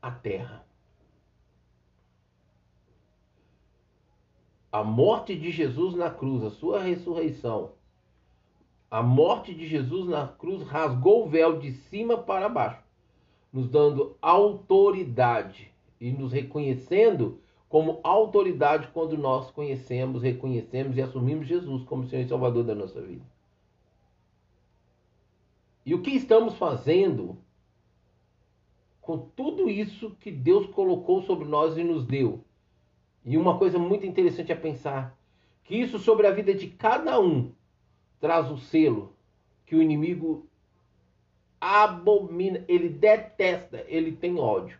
a 0.00 0.10
terra. 0.10 0.64
A 4.70 4.84
morte 4.84 5.34
de 5.34 5.50
Jesus 5.50 5.94
na 5.94 6.10
cruz, 6.10 6.44
a 6.44 6.50
sua 6.50 6.82
ressurreição, 6.82 7.72
a 8.90 9.02
morte 9.02 9.54
de 9.54 9.66
Jesus 9.66 10.08
na 10.08 10.26
cruz 10.26 10.62
rasgou 10.62 11.26
o 11.26 11.28
véu 11.28 11.58
de 11.58 11.72
cima 11.72 12.18
para 12.18 12.48
baixo, 12.48 12.82
nos 13.52 13.68
dando 13.68 14.16
autoridade 14.20 15.70
e 16.00 16.10
nos 16.10 16.32
reconhecendo 16.32 17.38
como 17.68 18.00
autoridade 18.02 18.88
quando 18.94 19.16
nós 19.16 19.50
conhecemos, 19.50 20.22
reconhecemos 20.22 20.96
e 20.96 21.02
assumimos 21.02 21.46
Jesus 21.46 21.82
como 21.84 22.06
Senhor 22.06 22.24
e 22.24 22.28
Salvador 22.28 22.64
da 22.64 22.74
nossa 22.74 23.00
vida. 23.00 23.24
E 25.84 25.94
o 25.94 26.02
que 26.02 26.10
estamos 26.10 26.54
fazendo 26.54 27.38
com 29.00 29.18
tudo 29.18 29.68
isso 29.68 30.10
que 30.20 30.30
Deus 30.30 30.66
colocou 30.66 31.22
sobre 31.22 31.46
nós 31.46 31.76
e 31.76 31.84
nos 31.84 32.04
deu? 32.04 32.44
E 33.28 33.36
uma 33.36 33.58
coisa 33.58 33.78
muito 33.78 34.06
interessante 34.06 34.50
a 34.50 34.56
pensar, 34.56 35.14
que 35.62 35.76
isso 35.76 35.98
sobre 35.98 36.26
a 36.26 36.30
vida 36.30 36.54
de 36.54 36.66
cada 36.66 37.20
um 37.20 37.52
traz 38.18 38.50
o 38.50 38.56
selo 38.56 39.12
que 39.66 39.76
o 39.76 39.82
inimigo 39.82 40.48
abomina, 41.60 42.64
ele 42.66 42.88
detesta, 42.88 43.84
ele 43.86 44.12
tem 44.12 44.38
ódio. 44.38 44.78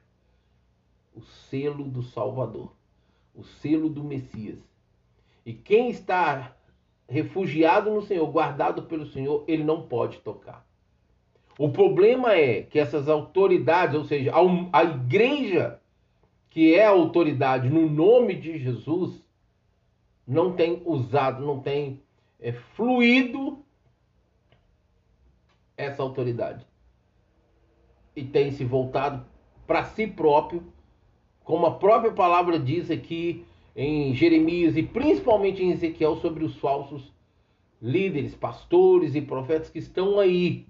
O 1.14 1.20
selo 1.20 1.84
do 1.84 2.02
Salvador, 2.02 2.72
o 3.34 3.44
selo 3.44 3.90
do 3.90 4.02
Messias. 4.02 4.58
E 5.44 5.52
quem 5.52 5.90
está 5.90 6.56
refugiado 7.06 7.90
no 7.90 8.00
Senhor, 8.00 8.26
guardado 8.28 8.84
pelo 8.84 9.04
Senhor, 9.04 9.44
ele 9.46 9.62
não 9.62 9.82
pode 9.82 10.20
tocar. 10.20 10.66
O 11.58 11.68
problema 11.68 12.32
é 12.32 12.62
que 12.62 12.78
essas 12.78 13.10
autoridades, 13.10 13.94
ou 13.94 14.04
seja, 14.04 14.32
a, 14.72 14.84
igreja 14.84 15.78
que 16.50 16.74
é 16.74 16.86
autoridade 16.86 17.68
no 17.68 17.88
nome 17.88 18.34
de 18.34 18.58
Jesus, 18.58 19.22
não 20.26 20.52
tem 20.52 20.82
usado, 20.84 21.44
não 21.44 21.60
tem 21.60 22.02
é, 22.40 22.52
fluído 22.52 23.64
essa 25.76 26.02
autoridade. 26.02 26.66
E 28.14 28.24
tem 28.24 28.50
se 28.50 28.64
voltado 28.64 29.24
para 29.66 29.84
si 29.84 30.06
próprio, 30.06 30.72
como 31.44 31.66
a 31.66 31.74
própria 31.78 32.12
palavra 32.12 32.58
diz 32.58 32.90
aqui 32.90 33.44
em 33.76 34.14
Jeremias 34.14 34.76
e 34.76 34.82
principalmente 34.82 35.62
em 35.62 35.70
Ezequiel 35.70 36.16
sobre 36.16 36.44
os 36.44 36.56
falsos 36.56 37.12
líderes, 37.80 38.34
pastores 38.34 39.14
e 39.14 39.20
profetas 39.20 39.70
que 39.70 39.78
estão 39.78 40.18
aí 40.18 40.66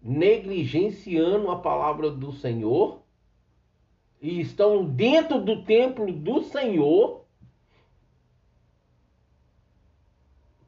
negligenciando 0.00 1.50
a 1.50 1.56
palavra 1.56 2.10
do 2.10 2.32
Senhor 2.32 3.02
e 4.20 4.40
estão 4.40 4.84
dentro 4.84 5.40
do 5.40 5.62
templo 5.64 6.12
do 6.12 6.42
Senhor 6.42 7.24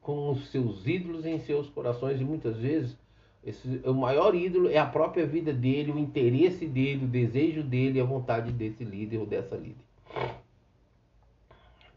com 0.01 0.31
os 0.31 0.49
seus 0.49 0.85
ídolos 0.85 1.25
em 1.25 1.39
seus 1.39 1.69
corações 1.69 2.19
e 2.19 2.23
muitas 2.23 2.57
vezes 2.57 2.97
esse, 3.43 3.81
o 3.83 3.93
maior 3.93 4.33
ídolo 4.33 4.69
é 4.69 4.77
a 4.77 4.85
própria 4.85 5.25
vida 5.25 5.51
dele, 5.51 5.91
o 5.91 5.99
interesse 5.99 6.65
dele, 6.65 7.03
o 7.03 7.09
desejo 7.09 7.61
dele, 7.61 7.99
a 7.99 8.05
vontade 8.05 8.51
desse 8.51 8.85
líder 8.85 9.17
ou 9.17 9.25
dessa 9.25 9.55
líder. 9.55 9.83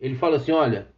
Ele 0.00 0.16
fala 0.16 0.36
assim: 0.36 0.50
olha, 0.50 0.88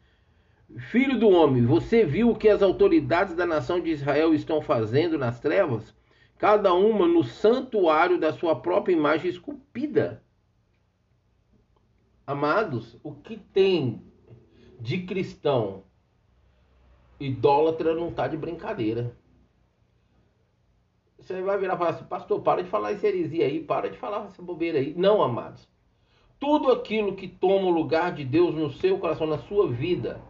filho 0.90 1.18
do 1.18 1.28
homem, 1.28 1.66
você 1.66 2.04
viu 2.04 2.30
o 2.30 2.36
que 2.36 2.48
as 2.48 2.62
autoridades 2.62 3.34
da 3.34 3.46
nação 3.46 3.78
de 3.78 3.90
Israel 3.90 4.32
estão 4.32 4.62
fazendo 4.62 5.18
nas 5.18 5.38
trevas? 5.38 5.94
Cada 6.38 6.72
uma 6.72 7.06
no 7.06 7.22
santuário 7.22 8.18
da 8.18 8.32
sua 8.32 8.56
própria 8.56 8.94
imagem 8.94 9.30
esculpida. 9.30 10.22
Amados, 12.28 12.94
o 13.02 13.14
que 13.14 13.38
tem 13.38 14.02
de 14.78 14.98
cristão 15.04 15.84
idólatra 17.18 17.94
não 17.94 18.10
está 18.10 18.28
de 18.28 18.36
brincadeira. 18.36 19.16
Você 21.18 21.40
vai 21.40 21.56
virar 21.56 21.76
e 21.76 21.78
falar 21.78 21.90
assim, 21.92 22.04
pastor, 22.04 22.42
para 22.42 22.62
de 22.62 22.68
falar 22.68 22.92
essa 22.92 23.06
heresia 23.06 23.46
aí, 23.46 23.64
para 23.64 23.88
de 23.88 23.96
falar 23.96 24.26
essa 24.26 24.42
bobeira 24.42 24.78
aí. 24.78 24.92
Não, 24.94 25.22
amados. 25.22 25.66
Tudo 26.38 26.70
aquilo 26.70 27.16
que 27.16 27.26
toma 27.26 27.68
o 27.68 27.70
lugar 27.70 28.12
de 28.12 28.26
Deus 28.26 28.54
no 28.54 28.70
seu 28.72 28.98
coração, 28.98 29.26
na 29.26 29.38
sua 29.38 29.66
vida, 29.66 30.20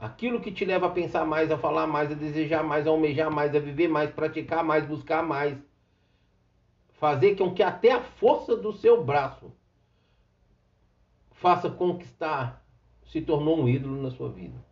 aquilo 0.00 0.40
que 0.40 0.50
te 0.50 0.64
leva 0.64 0.86
a 0.86 0.90
pensar 0.90 1.26
mais, 1.26 1.50
a 1.50 1.58
falar 1.58 1.86
mais, 1.86 2.10
a 2.10 2.14
desejar 2.14 2.64
mais, 2.64 2.86
a 2.86 2.90
almejar 2.90 3.30
mais, 3.30 3.54
a 3.54 3.58
viver 3.58 3.88
mais, 3.88 4.10
praticar 4.10 4.64
mais, 4.64 4.86
buscar 4.86 5.22
mais, 5.22 5.58
fazer 6.92 7.36
com 7.36 7.52
que 7.52 7.62
até 7.62 7.92
a 7.92 8.00
força 8.00 8.56
do 8.56 8.72
seu 8.72 9.04
braço 9.04 9.59
faça 11.40 11.70
conquistar, 11.70 12.62
se 13.06 13.20
tornou 13.22 13.58
um 13.58 13.68
ídolo 13.68 14.00
na 14.02 14.10
sua 14.10 14.30
vida. 14.30 14.62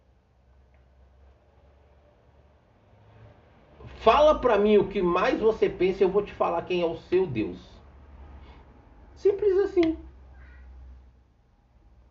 Fala 3.97 4.39
para 4.39 4.59
mim 4.59 4.77
o 4.77 4.89
que 4.89 5.03
mais 5.03 5.41
você 5.41 5.69
pensa 5.69 6.05
eu 6.05 6.11
vou 6.11 6.23
te 6.23 6.33
falar 6.33 6.63
quem 6.63 6.83
é 6.83 6.87
o 6.87 6.97
seu 6.97 7.27
Deus. 7.27 7.59
Simples 9.17 9.59
assim. 9.59 9.97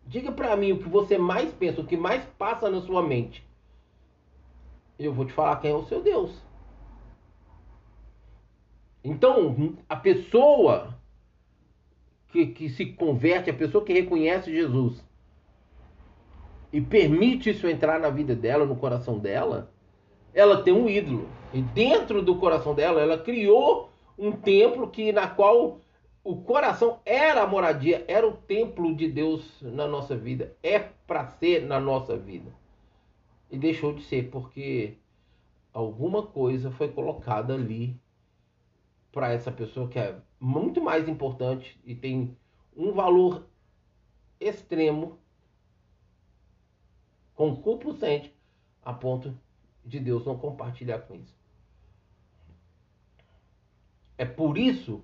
Diga 0.04 0.32
para 0.32 0.56
mim 0.56 0.72
o 0.72 0.78
que 0.78 0.88
você 0.88 1.16
mais 1.16 1.52
pensa, 1.52 1.80
o 1.80 1.86
que 1.86 1.96
mais 1.96 2.24
passa 2.36 2.68
na 2.68 2.80
sua 2.80 3.02
mente. 3.02 3.46
Eu 4.98 5.14
vou 5.14 5.24
te 5.24 5.32
falar 5.32 5.56
quem 5.60 5.70
é 5.70 5.74
o 5.74 5.84
seu 5.84 6.02
Deus. 6.02 6.32
Então, 9.04 9.76
a 9.88 9.94
pessoa 9.94 10.97
que, 12.30 12.46
que 12.46 12.68
se 12.68 12.86
converte, 12.86 13.50
a 13.50 13.54
pessoa 13.54 13.84
que 13.84 13.92
reconhece 13.92 14.52
Jesus 14.52 15.02
e 16.72 16.80
permite 16.80 17.50
isso 17.50 17.66
entrar 17.66 17.98
na 17.98 18.10
vida 18.10 18.34
dela, 18.34 18.66
no 18.66 18.76
coração 18.76 19.18
dela, 19.18 19.72
ela 20.34 20.62
tem 20.62 20.72
um 20.72 20.88
ídolo. 20.88 21.28
E 21.52 21.62
dentro 21.62 22.22
do 22.22 22.36
coração 22.36 22.74
dela, 22.74 23.00
ela 23.00 23.18
criou 23.18 23.90
um 24.18 24.32
templo 24.32 24.88
que 24.88 25.10
na 25.12 25.26
qual 25.26 25.80
o 26.22 26.36
coração 26.36 26.98
era 27.06 27.42
a 27.42 27.46
moradia, 27.46 28.04
era 28.06 28.26
o 28.26 28.36
templo 28.36 28.94
de 28.94 29.08
Deus 29.08 29.62
na 29.62 29.86
nossa 29.86 30.14
vida, 30.14 30.54
é 30.62 30.78
para 30.78 31.26
ser 31.26 31.64
na 31.64 31.80
nossa 31.80 32.16
vida. 32.16 32.52
E 33.50 33.56
deixou 33.56 33.94
de 33.94 34.02
ser 34.02 34.28
porque 34.28 34.98
alguma 35.72 36.22
coisa 36.22 36.70
foi 36.70 36.88
colocada 36.88 37.54
ali 37.54 37.98
para 39.12 39.32
essa 39.32 39.50
pessoa 39.50 39.88
que 39.88 39.98
é 39.98 40.16
muito 40.38 40.80
mais 40.80 41.08
importante 41.08 41.80
e 41.84 41.94
tem 41.94 42.36
um 42.76 42.92
valor 42.92 43.46
extremo, 44.40 45.18
concupiscente, 47.34 48.34
a 48.82 48.92
ponto 48.92 49.36
de 49.84 49.98
Deus 49.98 50.24
não 50.24 50.38
compartilhar 50.38 51.00
com 51.00 51.14
isso. 51.14 51.36
É 54.16 54.24
por 54.24 54.58
isso 54.58 55.02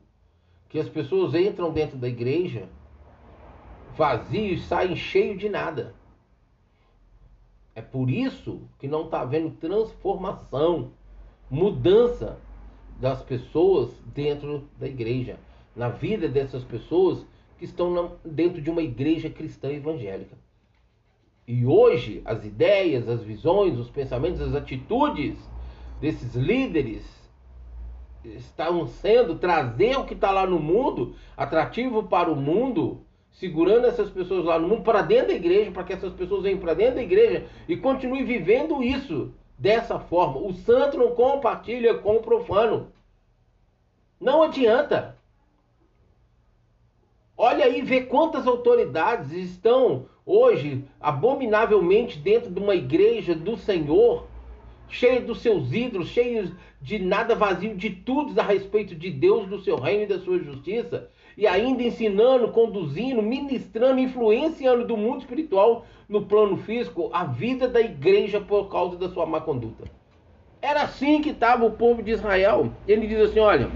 que 0.69 0.79
as 0.79 0.89
pessoas 0.89 1.35
entram 1.35 1.73
dentro 1.73 1.97
da 1.97 2.09
igreja 2.09 2.69
vazios 3.97 4.61
e 4.61 4.67
saem 4.67 4.97
cheios 4.97 5.39
de 5.39 5.49
nada. 5.49 5.95
É 7.75 7.83
por 7.83 8.11
isso 8.11 8.69
que 8.79 8.87
não 8.87 9.05
está 9.05 9.21
havendo 9.21 9.51
transformação, 9.53 10.93
mudança 11.51 12.41
das 13.01 13.23
pessoas 13.23 13.91
dentro 14.15 14.69
da 14.79 14.87
igreja, 14.87 15.39
na 15.75 15.89
vida 15.89 16.29
dessas 16.29 16.63
pessoas 16.65 17.25
que 17.59 17.65
estão 17.65 18.13
dentro 18.25 18.61
de 18.61 18.71
uma 18.71 18.83
igreja 18.83 19.29
cristã 19.29 19.71
evangélica. 19.71 20.37
E 21.47 21.67
hoje 21.67 22.23
as 22.25 22.45
ideias, 22.45 23.09
as 23.09 23.23
visões, 23.23 23.79
os 23.79 23.91
pensamentos, 23.91 24.41
as 24.41 24.55
atitudes 24.55 25.37
desses 26.01 26.35
líderes 26.35 27.03
estão 28.25 28.87
sendo 28.87 29.37
trazer 29.37 29.97
o 29.99 30.05
que 30.05 30.15
está 30.15 30.31
lá 30.31 30.47
no 30.47 30.59
mundo, 30.59 31.15
atrativo 31.37 32.05
para 32.05 32.31
o 32.31 32.37
mundo, 32.37 33.03
segurando 33.31 33.87
essas 33.87 34.09
pessoas 34.09 34.45
lá 34.45 34.59
no 34.59 34.69
mundo 34.69 34.83
para 34.83 35.03
dentro 35.03 35.29
da 35.29 35.35
igreja, 35.35 35.71
para 35.71 35.85
que 35.85 35.93
essas 35.93 36.15
pessoas 36.15 36.45
venham 36.45 36.59
para 36.59 36.73
dentro 36.73 36.95
da 36.95 37.03
igreja 37.03 37.47
e 37.69 37.77
continuem 37.77 38.25
vivendo 38.25 38.83
isso 38.83 39.35
dessa 39.59 39.99
forma. 39.99 40.39
O 40.39 40.53
santo 40.53 40.97
não 40.97 41.15
compartilha 41.15 41.95
com 41.95 42.17
o 42.17 42.23
profano. 42.23 42.93
Não 44.21 44.43
adianta. 44.43 45.17
Olha 47.37 47.65
aí, 47.65 47.83
vê 47.83 48.03
quantas 48.03 48.47
autoridades 48.47 49.33
estão 49.33 50.07
hoje 50.25 50.85
abominavelmente 51.01 52.19
dentro 52.19 52.51
de 52.51 52.61
uma 52.61 52.75
igreja 52.75 53.35
do 53.35 53.57
Senhor, 53.57 54.27
cheia 54.89 55.21
dos 55.21 55.41
seus 55.41 55.73
ídolos, 55.73 56.09
cheios 56.09 56.51
de 56.81 56.99
nada 56.99 57.35
vazio, 57.35 57.77
de 57.77 57.91
tudo 57.91 58.39
a 58.39 58.45
respeito 58.45 58.95
de 58.95 59.11
Deus, 59.11 59.49
do 59.49 59.61
seu 59.61 59.77
reino 59.77 60.05
e 60.05 60.07
da 60.07 60.21
sua 60.21 60.39
justiça, 60.39 61.11
e 61.37 61.47
ainda 61.47 61.83
ensinando, 61.83 62.49
conduzindo, 62.49 63.23
ministrando, 63.23 64.01
influenciando 64.01 64.87
do 64.87 64.97
mundo 64.97 65.21
espiritual 65.21 65.85
no 66.09 66.27
plano 66.27 66.57
físico 66.59 67.11
a 67.13 67.25
vida 67.25 67.69
da 67.69 67.81
igreja 67.81 68.41
por 68.41 68.71
causa 68.71 68.97
da 68.97 69.09
sua 69.09 69.27
má 69.27 69.41
conduta. 69.41 69.85
Era 70.61 70.83
assim 70.83 71.21
que 71.21 71.31
estava 71.31 71.65
o 71.65 71.73
povo 71.73 72.03
de 72.03 72.13
Israel. 72.13 72.71
Ele 72.87 73.07
diz 73.07 73.21
assim: 73.21 73.41
olha, 73.41 73.71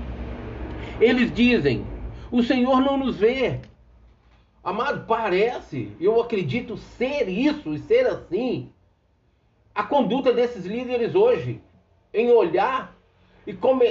eles 1.01 1.33
dizem, 1.33 1.85
o 2.31 2.43
Senhor 2.43 2.81
não 2.81 2.97
nos 2.97 3.17
vê. 3.17 3.61
Amado, 4.63 5.07
parece, 5.07 5.93
eu 6.01 6.21
acredito 6.21 6.77
ser 6.77 7.29
isso 7.29 7.73
e 7.73 7.79
ser 7.79 8.07
assim, 8.07 8.71
a 9.75 9.83
conduta 9.83 10.33
desses 10.33 10.67
líderes 10.67 11.15
hoje, 11.15 11.61
em 12.13 12.31
olhar 12.33 12.98
e 13.49 13.55
come, 13.55 13.87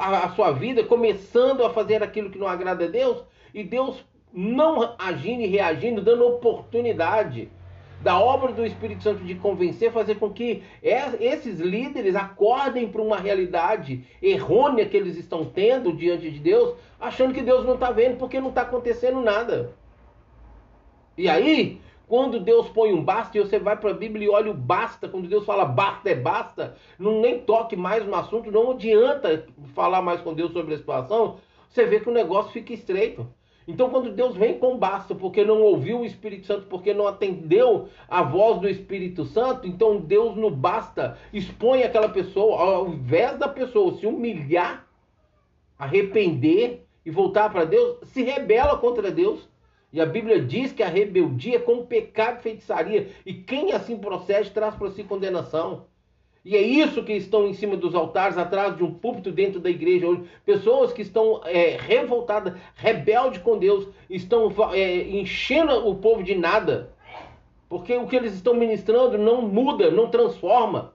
a, 0.00 0.28
sua 0.30 0.50
vida 0.50 0.82
começando 0.82 1.64
a 1.64 1.70
fazer 1.70 2.02
aquilo 2.02 2.28
que 2.28 2.38
não 2.38 2.48
agrada 2.48 2.86
a 2.86 2.88
Deus, 2.88 3.22
e 3.54 3.62
Deus 3.62 4.04
não 4.34 4.96
agindo 4.98 5.42
e 5.42 5.46
reagindo, 5.46 6.02
dando 6.02 6.26
oportunidade 6.26 7.48
da 8.02 8.18
obra 8.18 8.52
do 8.52 8.66
Espírito 8.66 9.04
Santo 9.04 9.22
de 9.22 9.36
convencer, 9.36 9.92
fazer 9.92 10.16
com 10.16 10.30
que 10.30 10.64
esses 10.82 11.60
líderes 11.60 12.16
acordem 12.16 12.88
para 12.88 13.00
uma 13.00 13.16
realidade 13.16 14.04
errônea 14.20 14.86
que 14.86 14.96
eles 14.96 15.16
estão 15.16 15.44
tendo 15.44 15.92
diante 15.92 16.28
de 16.28 16.40
Deus, 16.40 16.74
achando 16.98 17.32
que 17.32 17.42
Deus 17.42 17.64
não 17.64 17.74
está 17.74 17.92
vendo 17.92 18.16
porque 18.16 18.40
não 18.40 18.48
está 18.48 18.62
acontecendo 18.62 19.20
nada. 19.20 19.72
E 21.16 21.28
aí, 21.28 21.80
quando 22.06 22.38
Deus 22.38 22.68
põe 22.68 22.92
um 22.92 23.02
basta, 23.02 23.36
e 23.36 23.40
você 23.40 23.58
vai 23.58 23.76
para 23.76 23.90
a 23.90 23.94
Bíblia 23.94 24.26
e 24.26 24.30
olha 24.30 24.50
o 24.50 24.54
basta, 24.54 25.08
quando 25.08 25.28
Deus 25.28 25.44
fala 25.44 25.64
basta 25.64 26.08
é 26.08 26.14
basta, 26.14 26.76
não 26.98 27.20
nem 27.20 27.40
toque 27.40 27.74
mais 27.74 28.06
no 28.06 28.14
assunto, 28.14 28.52
não 28.52 28.70
adianta 28.70 29.46
falar 29.74 30.02
mais 30.02 30.20
com 30.20 30.32
Deus 30.32 30.52
sobre 30.52 30.74
a 30.74 30.78
situação, 30.78 31.38
você 31.68 31.84
vê 31.84 32.00
que 32.00 32.08
o 32.08 32.12
negócio 32.14 32.52
fica 32.52 32.72
estreito. 32.72 33.26
Então, 33.68 33.90
quando 33.90 34.12
Deus 34.12 34.36
vem 34.36 34.58
com 34.60 34.78
basta, 34.78 35.12
porque 35.12 35.44
não 35.44 35.60
ouviu 35.60 36.00
o 36.00 36.04
Espírito 36.04 36.46
Santo, 36.46 36.66
porque 36.68 36.94
não 36.94 37.08
atendeu 37.08 37.88
a 38.08 38.22
voz 38.22 38.60
do 38.60 38.68
Espírito 38.68 39.24
Santo, 39.24 39.66
então 39.66 39.98
Deus 39.98 40.36
no 40.36 40.50
basta 40.50 41.18
expõe 41.32 41.82
aquela 41.82 42.08
pessoa, 42.08 42.60
ao 42.60 42.88
invés 42.88 43.36
da 43.36 43.48
pessoa 43.48 43.96
se 43.96 44.06
humilhar, 44.06 44.86
arrepender 45.76 46.86
e 47.04 47.10
voltar 47.10 47.50
para 47.50 47.64
Deus, 47.64 47.98
se 48.04 48.22
rebela 48.22 48.78
contra 48.78 49.10
Deus. 49.10 49.48
E 49.96 50.00
a 50.02 50.04
Bíblia 50.04 50.38
diz 50.38 50.72
que 50.72 50.82
a 50.82 50.88
rebeldia 50.88 51.56
é 51.56 51.58
como 51.58 51.86
pecado 51.86 52.40
e 52.40 52.42
feitiçaria, 52.42 53.08
e 53.24 53.32
quem 53.32 53.72
assim 53.72 53.96
procede 53.96 54.50
traz 54.50 54.74
para 54.74 54.90
si 54.90 55.02
condenação. 55.02 55.86
E 56.44 56.54
é 56.54 56.60
isso 56.60 57.02
que 57.02 57.14
estão 57.14 57.46
em 57.46 57.54
cima 57.54 57.78
dos 57.78 57.94
altares, 57.94 58.36
atrás 58.36 58.76
de 58.76 58.84
um 58.84 58.92
púlpito 58.92 59.32
dentro 59.32 59.58
da 59.58 59.70
igreja 59.70 60.06
hoje. 60.06 60.24
Pessoas 60.44 60.92
que 60.92 61.00
estão 61.00 61.40
é, 61.46 61.78
revoltadas, 61.80 62.52
rebeldes 62.74 63.40
com 63.40 63.56
Deus, 63.56 63.88
estão 64.10 64.52
é, 64.74 65.02
enchendo 65.08 65.88
o 65.88 65.94
povo 65.94 66.22
de 66.22 66.34
nada, 66.34 66.92
Porque 67.66 67.96
o 67.96 68.06
que 68.06 68.16
eles 68.16 68.34
estão 68.34 68.52
ministrando 68.52 69.16
não 69.16 69.40
muda, 69.40 69.90
não 69.90 70.10
transforma, 70.10 70.92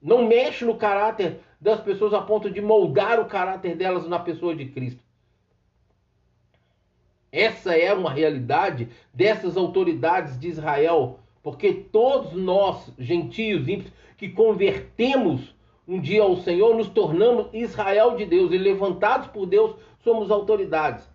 não 0.00 0.24
mexe 0.28 0.64
no 0.64 0.76
caráter 0.76 1.40
das 1.60 1.80
pessoas 1.80 2.14
a 2.14 2.22
ponto 2.22 2.48
de 2.48 2.60
moldar 2.60 3.18
o 3.18 3.24
caráter 3.24 3.74
delas 3.74 4.06
na 4.06 4.20
pessoa 4.20 4.54
de 4.54 4.66
Cristo. 4.66 5.09
Essa 7.32 7.76
é 7.76 7.92
uma 7.92 8.10
realidade 8.10 8.88
dessas 9.14 9.56
autoridades 9.56 10.38
de 10.38 10.48
Israel, 10.48 11.20
porque 11.42 11.72
todos 11.72 12.32
nós, 12.32 12.92
gentios, 12.98 13.68
ímpios, 13.68 13.92
que 14.16 14.28
convertemos 14.28 15.54
um 15.86 16.00
dia 16.00 16.22
ao 16.22 16.36
Senhor, 16.36 16.76
nos 16.76 16.88
tornamos 16.88 17.48
Israel 17.52 18.16
de 18.16 18.26
Deus 18.26 18.52
e 18.52 18.58
levantados 18.58 19.28
por 19.28 19.46
Deus 19.46 19.74
somos 20.02 20.30
autoridades. 20.30 21.08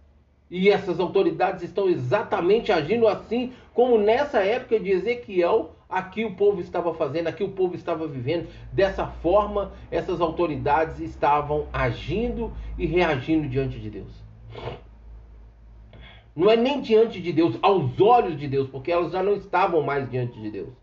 E 0.50 0.70
essas 0.70 1.00
autoridades 1.00 1.64
estão 1.64 1.90
exatamente 1.90 2.72
agindo 2.72 3.08
assim, 3.08 3.54
como 3.74 3.98
nessa 3.98 4.44
época 4.44 4.80
de 4.80 4.92
Ezequiel, 4.92 5.76
aqui 5.90 6.24
o 6.24 6.36
povo 6.36 6.62
estava 6.62 6.94
fazendo, 6.94 7.28
aqui 7.28 7.44
o 7.44 7.50
povo 7.50 7.76
estava 7.76 8.08
vivendo. 8.08 8.48
Dessa 8.72 9.08
forma, 9.08 9.72
essas 9.90 10.22
autoridades 10.22 11.00
estavam 11.00 11.68
agindo 11.74 12.54
e 12.78 12.86
reagindo 12.86 13.48
diante 13.48 13.80
de 13.80 13.90
Deus. 13.90 14.24
Não 16.36 16.52
é 16.52 16.58
nem 16.58 16.82
diante 16.82 17.22
de 17.22 17.32
Deus, 17.32 17.58
aos 17.62 18.00
olhos 18.02 18.38
de 18.38 18.46
Deus, 18.46 18.68
porque 18.68 18.92
elas 18.92 19.14
já 19.14 19.24
não 19.24 19.36
estavam 19.36 19.82
mais 19.82 20.10
diante 20.10 20.38
de 20.38 20.52
Deus. 20.52 20.74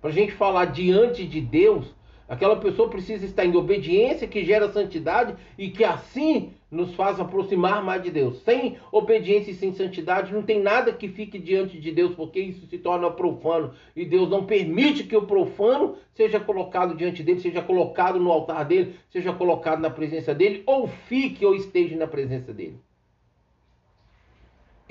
Para 0.00 0.08
a 0.08 0.12
gente 0.12 0.32
falar 0.32 0.64
diante 0.64 1.26
de 1.26 1.42
Deus, 1.42 1.94
aquela 2.26 2.56
pessoa 2.56 2.88
precisa 2.88 3.26
estar 3.26 3.44
em 3.44 3.54
obediência 3.54 4.26
que 4.26 4.42
gera 4.44 4.72
santidade 4.72 5.34
e 5.58 5.68
que 5.68 5.84
assim 5.84 6.54
nos 6.70 6.94
faz 6.94 7.20
aproximar 7.20 7.84
mais 7.84 8.02
de 8.02 8.10
Deus. 8.10 8.38
Sem 8.44 8.78
obediência 8.90 9.50
e 9.50 9.54
sem 9.54 9.74
santidade, 9.74 10.32
não 10.32 10.42
tem 10.42 10.62
nada 10.62 10.90
que 10.90 11.06
fique 11.06 11.38
diante 11.38 11.78
de 11.78 11.92
Deus, 11.92 12.14
porque 12.14 12.40
isso 12.40 12.66
se 12.66 12.78
torna 12.78 13.10
profano. 13.10 13.74
E 13.94 14.06
Deus 14.06 14.30
não 14.30 14.46
permite 14.46 15.04
que 15.04 15.14
o 15.14 15.26
profano 15.26 15.96
seja 16.14 16.40
colocado 16.40 16.96
diante 16.96 17.22
dele, 17.22 17.40
seja 17.40 17.60
colocado 17.60 18.18
no 18.18 18.32
altar 18.32 18.64
dele, 18.64 18.94
seja 19.10 19.34
colocado 19.34 19.80
na 19.80 19.90
presença 19.90 20.34
dele, 20.34 20.62
ou 20.64 20.88
fique 20.88 21.44
ou 21.44 21.54
esteja 21.54 21.94
na 21.94 22.06
presença 22.06 22.54
dele. 22.54 22.78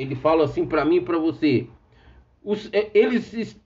Ele 0.02 0.16
fala 0.16 0.46
assim 0.46 0.66
para 0.66 0.86
mim 0.86 0.98
e 0.98 1.02
para 1.02 1.18
você. 1.18 1.68
Os, 2.44 2.70
é, 2.74 2.90
eles, 2.94 3.60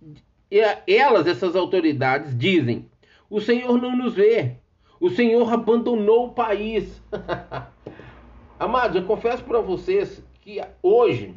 elas, 0.88 1.28
essas 1.28 1.56
autoridades, 1.56 2.38
dizem: 2.38 2.90
o 3.30 3.40
Senhor 3.40 3.82
não 3.82 3.96
nos 3.96 4.14
vê, 4.14 4.58
o 5.00 5.10
Senhor 5.10 5.52
abandonou 5.52 6.28
o 6.28 6.34
país. 6.34 7.02
Amados, 8.60 8.96
eu 8.96 9.06
confesso 9.06 9.44
para 9.44 9.60
vocês 9.60 10.24
que 10.42 10.62
hoje 10.82 11.34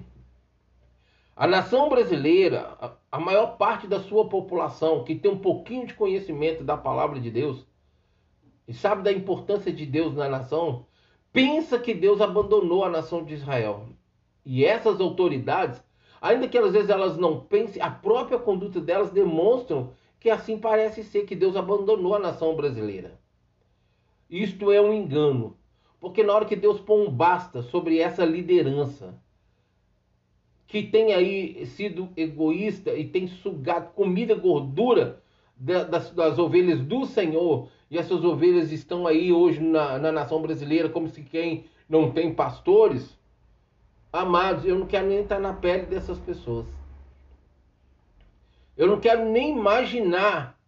a 1.38 1.46
nação 1.46 1.88
brasileira, 1.88 2.76
a 3.12 3.20
maior 3.20 3.56
parte 3.56 3.86
da 3.86 4.00
sua 4.00 4.28
população 4.28 5.04
que 5.04 5.14
tem 5.14 5.30
um 5.30 5.38
pouquinho 5.38 5.86
de 5.86 5.94
conhecimento 5.94 6.64
da 6.64 6.76
palavra 6.76 7.20
de 7.20 7.30
Deus 7.30 7.64
e 8.66 8.74
sabe 8.74 9.02
da 9.04 9.12
importância 9.12 9.72
de 9.72 9.86
Deus 9.86 10.14
na 10.14 10.28
nação, 10.28 10.84
pensa 11.32 11.78
que 11.78 11.94
Deus 11.94 12.20
abandonou 12.20 12.84
a 12.84 12.90
nação 12.90 13.24
de 13.24 13.34
Israel. 13.34 13.86
E 14.50 14.64
essas 14.64 14.98
autoridades, 14.98 15.78
ainda 16.22 16.48
que 16.48 16.56
às 16.56 16.72
vezes 16.72 16.88
elas 16.88 17.18
não 17.18 17.38
pensem, 17.38 17.82
a 17.82 17.90
própria 17.90 18.38
conduta 18.38 18.80
delas 18.80 19.10
demonstram 19.10 19.90
que 20.18 20.30
assim 20.30 20.58
parece 20.58 21.04
ser 21.04 21.26
que 21.26 21.36
Deus 21.36 21.54
abandonou 21.54 22.14
a 22.14 22.18
nação 22.18 22.56
brasileira. 22.56 23.20
Isto 24.30 24.72
é 24.72 24.80
um 24.80 24.90
engano, 24.90 25.54
porque 26.00 26.22
na 26.22 26.32
hora 26.32 26.46
que 26.46 26.56
Deus 26.56 26.80
põe 26.80 27.06
um 27.06 27.10
basta 27.10 27.60
sobre 27.60 27.98
essa 27.98 28.24
liderança, 28.24 29.20
que 30.66 30.82
tem 30.82 31.12
aí 31.12 31.66
sido 31.66 32.08
egoísta 32.16 32.94
e 32.94 33.06
tem 33.06 33.26
sugado 33.26 33.92
comida 33.92 34.34
gordura 34.34 35.22
das, 35.54 36.10
das, 36.12 36.38
ovelhas 36.38 36.80
do 36.80 37.04
Senhor, 37.04 37.68
e 37.90 37.98
essas 37.98 38.24
ovelhas 38.24 38.72
estão 38.72 39.06
aí 39.06 39.30
hoje 39.30 39.60
na, 39.60 39.98
na 39.98 40.10
nação 40.10 40.40
brasileira 40.40 40.88
como 40.88 41.06
se 41.06 41.22
quem 41.22 41.66
não 41.86 42.10
tem 42.12 42.32
pastores, 42.32 43.17
Amados, 44.12 44.64
eu 44.64 44.78
não 44.78 44.86
quero 44.86 45.06
nem 45.06 45.20
estar 45.20 45.38
na 45.38 45.52
pele 45.52 45.86
dessas 45.86 46.18
pessoas. 46.18 46.66
Eu 48.76 48.86
não 48.86 49.00
quero 49.00 49.24
nem 49.26 49.50
imaginar 49.50 50.58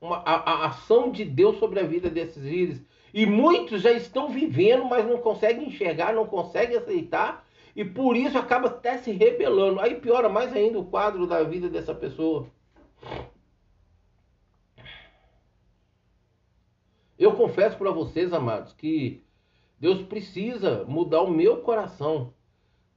uma, 0.00 0.16
a, 0.18 0.52
a, 0.52 0.66
ação 0.66 1.10
de 1.10 1.24
Deus 1.24 1.58
sobre 1.58 1.78
a 1.78 1.84
vida 1.84 2.10
desses 2.10 2.42
líderes. 2.42 2.82
E 3.14 3.26
muitos 3.26 3.82
já 3.82 3.92
estão 3.92 4.28
vivendo, 4.28 4.84
mas 4.84 5.06
não 5.06 5.18
conseguem 5.18 5.68
enxergar, 5.68 6.12
não 6.12 6.26
conseguem 6.26 6.76
aceitar, 6.76 7.46
e 7.76 7.84
por 7.84 8.16
isso 8.16 8.36
acaba 8.36 8.68
até 8.68 8.98
se 8.98 9.12
rebelando. 9.12 9.80
Aí 9.80 9.94
piora 9.96 10.28
mais 10.28 10.52
ainda 10.52 10.78
o 10.78 10.84
quadro 10.84 11.26
da 11.26 11.42
vida 11.44 11.68
dessa 11.68 11.94
pessoa. 11.94 12.46
Eu 17.16 17.32
confesso 17.34 17.76
para 17.76 17.90
vocês, 17.90 18.32
amados, 18.32 18.72
que 18.72 19.22
Deus 19.78 20.02
precisa 20.02 20.84
mudar 20.88 21.22
o 21.22 21.30
meu 21.30 21.58
coração 21.58 22.32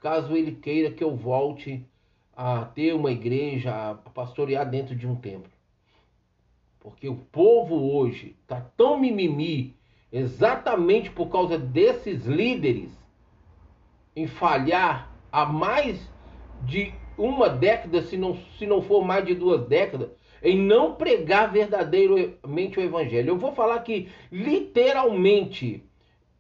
caso 0.02 0.36
ele 0.36 0.52
queira 0.54 0.92
que 0.92 1.04
eu 1.04 1.16
volte 1.16 1.86
a 2.36 2.66
ter 2.66 2.94
uma 2.94 3.12
igreja, 3.12 3.92
a 3.92 3.96
pastorear 4.10 4.70
dentro 4.70 4.96
de 4.96 5.08
um 5.08 5.16
templo. 5.16 5.52
Porque 6.80 7.08
o 7.08 7.16
povo 7.16 7.96
hoje 7.96 8.36
está 8.42 8.60
tão 8.76 9.00
mimimi, 9.00 9.76
exatamente 10.12 11.12
por 11.12 11.28
causa 11.30 11.58
desses 11.58 12.26
líderes, 12.26 12.90
em 14.16 14.26
falhar 14.28 15.12
há 15.32 15.46
mais 15.46 16.10
de 16.64 16.94
uma 17.18 17.48
década, 17.48 18.02
se 18.02 18.18
não, 18.18 18.36
se 18.58 18.66
não 18.66 18.82
for 18.82 19.06
mais 19.06 19.24
de 19.24 19.36
duas 19.36 19.68
décadas, 19.68 20.10
em 20.42 20.58
não 20.58 20.96
pregar 20.96 21.52
verdadeiramente 21.52 22.80
o 22.80 22.82
evangelho. 22.82 23.30
Eu 23.30 23.38
vou 23.38 23.54
falar 23.54 23.80
que 23.82 24.10
literalmente 24.32 25.84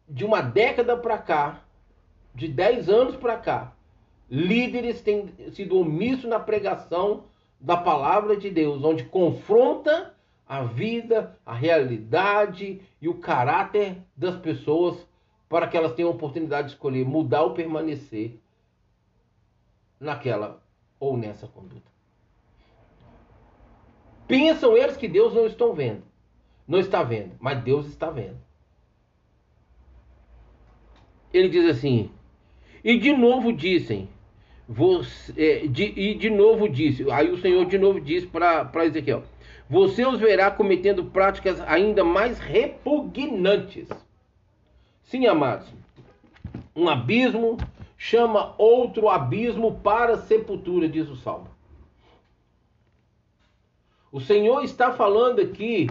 de 0.10 0.26
uma 0.26 0.42
década 0.42 0.98
para 0.98 1.20
cá, 1.20 1.64
de 2.34 2.48
10 2.48 2.90
anos 2.90 3.16
para 3.16 3.38
cá, 3.38 3.74
líderes 4.30 5.02
têm 5.02 5.34
sido 5.54 5.80
omissos 5.80 6.26
na 6.26 6.40
pregação 6.40 7.26
da 7.60 7.78
palavra 7.78 8.36
de 8.38 8.50
Deus, 8.50 8.84
onde 8.84 9.04
confronta 9.04 10.14
a 10.48 10.64
vida, 10.64 11.38
a 11.46 11.54
realidade 11.54 12.82
e 13.02 13.08
o 13.08 13.16
caráter 13.16 13.98
das 14.16 14.36
pessoas 14.36 15.08
para 15.48 15.68
que 15.68 15.78
elas 15.78 15.94
tenham 15.94 16.10
a 16.10 16.14
oportunidade 16.14 16.70
de 16.70 16.74
escolher 16.74 17.06
mudar 17.06 17.44
ou 17.44 17.54
permanecer 17.54 18.40
naquela 20.00 20.62
ou 21.00 21.18
nessa 21.18 21.48
conduta. 21.48 21.92
Pensam 24.28 24.78
eles 24.78 24.96
que 24.96 25.08
Deus 25.08 25.34
não 25.34 25.46
estão 25.46 25.74
vendo, 25.74 26.04
não 26.68 26.80
está 26.80 27.04
vendo, 27.04 27.36
mas 27.40 27.62
Deus 27.64 27.86
está 27.88 28.10
vendo. 28.10 28.38
Ele 31.34 31.50
diz 31.50 31.70
assim: 31.70 32.10
e 32.84 32.98
de 32.98 33.14
novo 33.14 33.54
dizem, 33.54 34.10
você, 34.68 35.34
é, 35.38 35.68
de, 35.68 35.84
e 35.84 36.16
de 36.16 36.30
novo 36.30 36.68
disse, 36.68 37.10
aí 37.12 37.30
o 37.30 37.38
Senhor 37.38 37.66
de 37.66 37.78
novo 37.78 38.00
disse 38.00 38.26
para 38.26 38.86
Ezequiel: 38.86 39.24
Você 39.70 40.06
os 40.06 40.20
verá 40.20 40.50
cometendo 40.50 41.06
práticas 41.06 41.60
ainda 41.62 42.04
mais 42.04 42.40
repugnantes. 42.40 43.90
Sim, 45.04 45.28
amados, 45.28 45.68
um 46.76 46.88
abismo 46.88 47.58
chama 47.98 48.56
outro 48.58 49.10
abismo 49.10 49.80
para 49.80 50.18
sepultura, 50.18 50.88
diz 50.88 51.10
o 51.10 51.18
Salmo. 51.18 51.50
O 54.12 54.20
Senhor 54.20 54.64
está 54.64 54.92
falando 54.94 55.42
aqui 55.42 55.88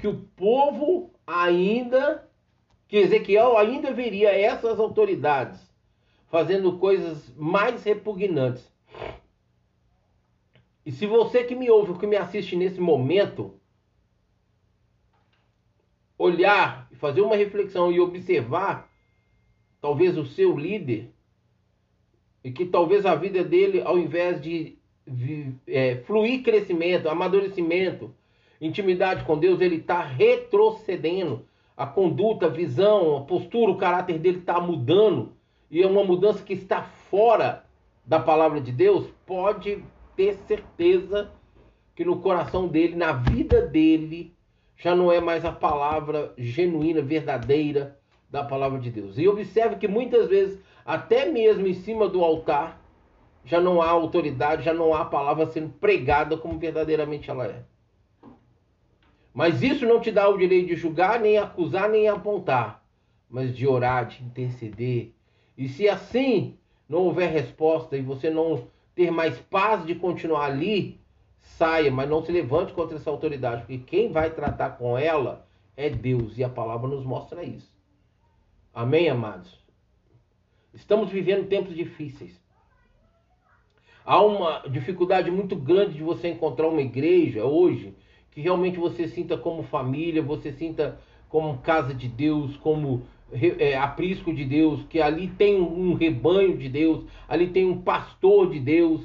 que 0.00 0.08
o 0.08 0.22
povo 0.36 1.10
ainda, 1.26 2.26
que 2.88 2.96
Ezequiel 2.96 3.58
ainda 3.58 3.92
veria 3.92 4.30
essas 4.30 4.78
autoridades 4.78 5.65
fazendo 6.28 6.78
coisas 6.78 7.32
mais 7.36 7.84
repugnantes. 7.84 8.70
E 10.84 10.92
se 10.92 11.06
você 11.06 11.44
que 11.44 11.54
me 11.54 11.70
ouve, 11.70 11.98
que 11.98 12.06
me 12.06 12.16
assiste 12.16 12.54
nesse 12.54 12.80
momento, 12.80 13.54
olhar, 16.18 16.88
fazer 16.94 17.20
uma 17.20 17.36
reflexão 17.36 17.90
e 17.90 18.00
observar, 18.00 18.90
talvez 19.80 20.16
o 20.16 20.24
seu 20.24 20.56
líder, 20.56 21.10
e 22.42 22.52
que 22.52 22.64
talvez 22.64 23.04
a 23.04 23.14
vida 23.14 23.42
dele, 23.42 23.82
ao 23.82 23.98
invés 23.98 24.40
de 24.40 24.78
é, 25.66 25.96
fluir 26.06 26.42
crescimento, 26.42 27.08
amadurecimento, 27.08 28.14
intimidade 28.60 29.24
com 29.24 29.38
Deus, 29.38 29.60
ele 29.60 29.76
está 29.76 30.00
retrocedendo. 30.00 31.44
A 31.76 31.86
conduta, 31.86 32.46
a 32.46 32.48
visão, 32.48 33.16
a 33.16 33.20
postura, 33.22 33.70
o 33.70 33.76
caráter 33.76 34.18
dele 34.18 34.38
está 34.38 34.58
mudando 34.60 35.36
e 35.70 35.82
é 35.82 35.86
uma 35.86 36.04
mudança 36.04 36.42
que 36.42 36.52
está 36.52 36.82
fora 36.82 37.64
da 38.04 38.20
palavra 38.20 38.60
de 38.60 38.70
Deus, 38.70 39.06
pode 39.26 39.82
ter 40.14 40.34
certeza 40.46 41.30
que 41.94 42.04
no 42.04 42.20
coração 42.20 42.68
dele, 42.68 42.94
na 42.94 43.12
vida 43.12 43.62
dele, 43.62 44.34
já 44.76 44.94
não 44.94 45.10
é 45.10 45.20
mais 45.20 45.44
a 45.44 45.52
palavra 45.52 46.32
genuína, 46.36 47.00
verdadeira 47.02 47.98
da 48.30 48.44
palavra 48.44 48.78
de 48.78 48.90
Deus. 48.90 49.18
E 49.18 49.26
observe 49.26 49.76
que 49.76 49.88
muitas 49.88 50.28
vezes, 50.28 50.60
até 50.84 51.26
mesmo 51.26 51.66
em 51.66 51.74
cima 51.74 52.08
do 52.08 52.22
altar, 52.22 52.80
já 53.44 53.60
não 53.60 53.80
há 53.80 53.88
autoridade, 53.88 54.64
já 54.64 54.74
não 54.74 54.92
há 54.92 55.04
palavra 55.04 55.46
sendo 55.46 55.70
pregada 55.70 56.36
como 56.36 56.58
verdadeiramente 56.58 57.30
ela 57.30 57.46
é. 57.46 57.62
Mas 59.32 59.62
isso 59.62 59.86
não 59.86 60.00
te 60.00 60.10
dá 60.10 60.28
o 60.28 60.36
direito 60.36 60.68
de 60.68 60.76
julgar, 60.76 61.20
nem 61.20 61.38
acusar, 61.38 61.88
nem 61.88 62.08
apontar, 62.08 62.82
mas 63.28 63.56
de 63.56 63.66
orar, 63.66 64.06
de 64.06 64.22
interceder. 64.24 65.12
E 65.56 65.68
se 65.68 65.88
assim 65.88 66.56
não 66.88 67.00
houver 67.00 67.30
resposta 67.30 67.96
e 67.96 68.02
você 68.02 68.30
não 68.30 68.68
ter 68.94 69.10
mais 69.10 69.38
paz 69.38 69.84
de 69.86 69.94
continuar 69.94 70.46
ali, 70.46 71.00
saia, 71.40 71.90
mas 71.90 72.08
não 72.08 72.24
se 72.24 72.32
levante 72.32 72.72
contra 72.72 72.96
essa 72.96 73.10
autoridade, 73.10 73.62
porque 73.62 73.78
quem 73.78 74.10
vai 74.10 74.30
tratar 74.30 74.70
com 74.70 74.96
ela 74.96 75.46
é 75.76 75.88
Deus 75.90 76.38
e 76.38 76.44
a 76.44 76.48
palavra 76.48 76.88
nos 76.88 77.04
mostra 77.04 77.44
isso. 77.44 77.74
Amém, 78.72 79.08
amados? 79.08 79.58
Estamos 80.72 81.10
vivendo 81.10 81.48
tempos 81.48 81.74
difíceis. 81.74 82.38
Há 84.04 84.22
uma 84.22 84.60
dificuldade 84.68 85.30
muito 85.30 85.56
grande 85.56 85.94
de 85.94 86.02
você 86.02 86.28
encontrar 86.28 86.68
uma 86.68 86.80
igreja 86.80 87.44
hoje 87.44 87.94
que 88.30 88.40
realmente 88.40 88.78
você 88.78 89.08
sinta 89.08 89.36
como 89.36 89.62
família, 89.62 90.22
você 90.22 90.52
sinta 90.52 91.00
como 91.28 91.58
casa 91.58 91.94
de 91.94 92.06
Deus, 92.06 92.56
como 92.58 93.06
é, 93.32 93.76
aprisco 93.76 94.32
de 94.32 94.44
Deus, 94.44 94.84
que 94.88 95.00
ali 95.00 95.28
tem 95.28 95.60
um 95.60 95.94
rebanho 95.94 96.56
de 96.56 96.68
Deus, 96.68 97.04
ali 97.28 97.48
tem 97.48 97.64
um 97.64 97.82
pastor 97.82 98.50
de 98.50 98.60
Deus, 98.60 99.02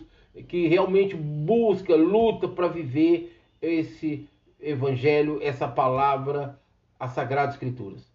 que 0.47 0.67
realmente 0.67 1.15
busca, 1.15 1.95
luta 1.95 2.47
para 2.47 2.67
viver 2.67 3.37
esse 3.61 4.27
evangelho, 4.59 5.39
essa 5.41 5.67
palavra, 5.67 6.59
as 6.99 7.11
Sagradas 7.11 7.55
Escrituras. 7.55 8.09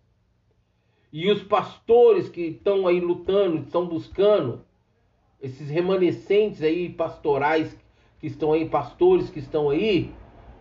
E 1.12 1.30
os 1.30 1.42
pastores 1.42 2.28
que 2.28 2.42
estão 2.42 2.86
aí 2.86 3.00
lutando, 3.00 3.58
estão 3.58 3.86
buscando, 3.86 4.64
esses 5.40 5.68
remanescentes 5.68 6.62
aí 6.62 6.88
pastorais 6.88 7.76
que 8.20 8.26
estão 8.26 8.52
aí, 8.52 8.68
pastores 8.68 9.28
que 9.28 9.38
estão 9.38 9.70
aí, 9.70 10.10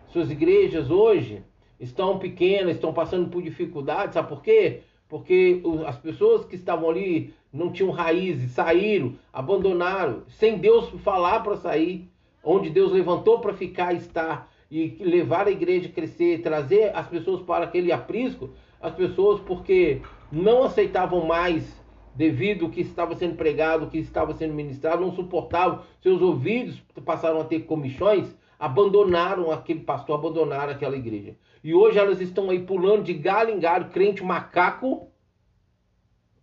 suas 0.08 0.30
igrejas 0.30 0.90
hoje 0.90 1.42
estão 1.78 2.18
pequenas, 2.18 2.76
estão 2.76 2.92
passando 2.92 3.28
por 3.28 3.42
dificuldades, 3.42 4.14
sabe 4.14 4.28
por 4.28 4.42
quê? 4.42 4.82
Porque 5.08 5.62
as 5.86 5.96
pessoas 5.96 6.44
que 6.44 6.56
estavam 6.56 6.90
ali 6.90 7.32
não 7.52 7.70
tinham 7.70 7.90
raízes, 7.90 8.52
saíram, 8.52 9.14
abandonaram, 9.32 10.22
sem 10.28 10.58
Deus 10.58 10.88
falar 11.02 11.40
para 11.40 11.56
sair, 11.56 12.08
onde 12.42 12.70
Deus 12.70 12.92
levantou 12.92 13.40
para 13.40 13.54
ficar 13.54 13.94
estar 13.94 14.50
e 14.70 14.96
levar 15.00 15.46
a 15.46 15.50
igreja 15.50 15.88
a 15.88 15.92
crescer, 15.92 16.42
trazer 16.42 16.94
as 16.94 17.06
pessoas 17.06 17.40
para 17.42 17.64
aquele 17.64 17.92
aprisco, 17.92 18.50
as 18.80 18.94
pessoas 18.94 19.40
porque 19.40 20.02
não 20.30 20.64
aceitavam 20.64 21.24
mais 21.24 21.80
devido 22.14 22.64
ao 22.64 22.70
que 22.70 22.80
estava 22.80 23.14
sendo 23.14 23.36
pregado, 23.36 23.84
o 23.84 23.90
que 23.90 23.98
estava 23.98 24.34
sendo 24.34 24.54
ministrado, 24.54 25.02
não 25.02 25.14
suportavam, 25.14 25.82
seus 26.00 26.20
ouvidos 26.20 26.82
passaram 27.04 27.40
a 27.40 27.44
ter 27.44 27.60
comichões, 27.60 28.34
abandonaram 28.58 29.50
aquele 29.50 29.80
pastor, 29.80 30.18
abandonaram 30.18 30.72
aquela 30.72 30.96
igreja. 30.96 31.36
E 31.62 31.74
hoje 31.74 31.98
elas 31.98 32.20
estão 32.20 32.50
aí 32.50 32.60
pulando 32.60 33.02
de 33.02 33.14
galho 33.14 33.50
em 33.50 33.58
galho, 33.58 33.90
crente 33.90 34.22
macaco, 34.22 35.08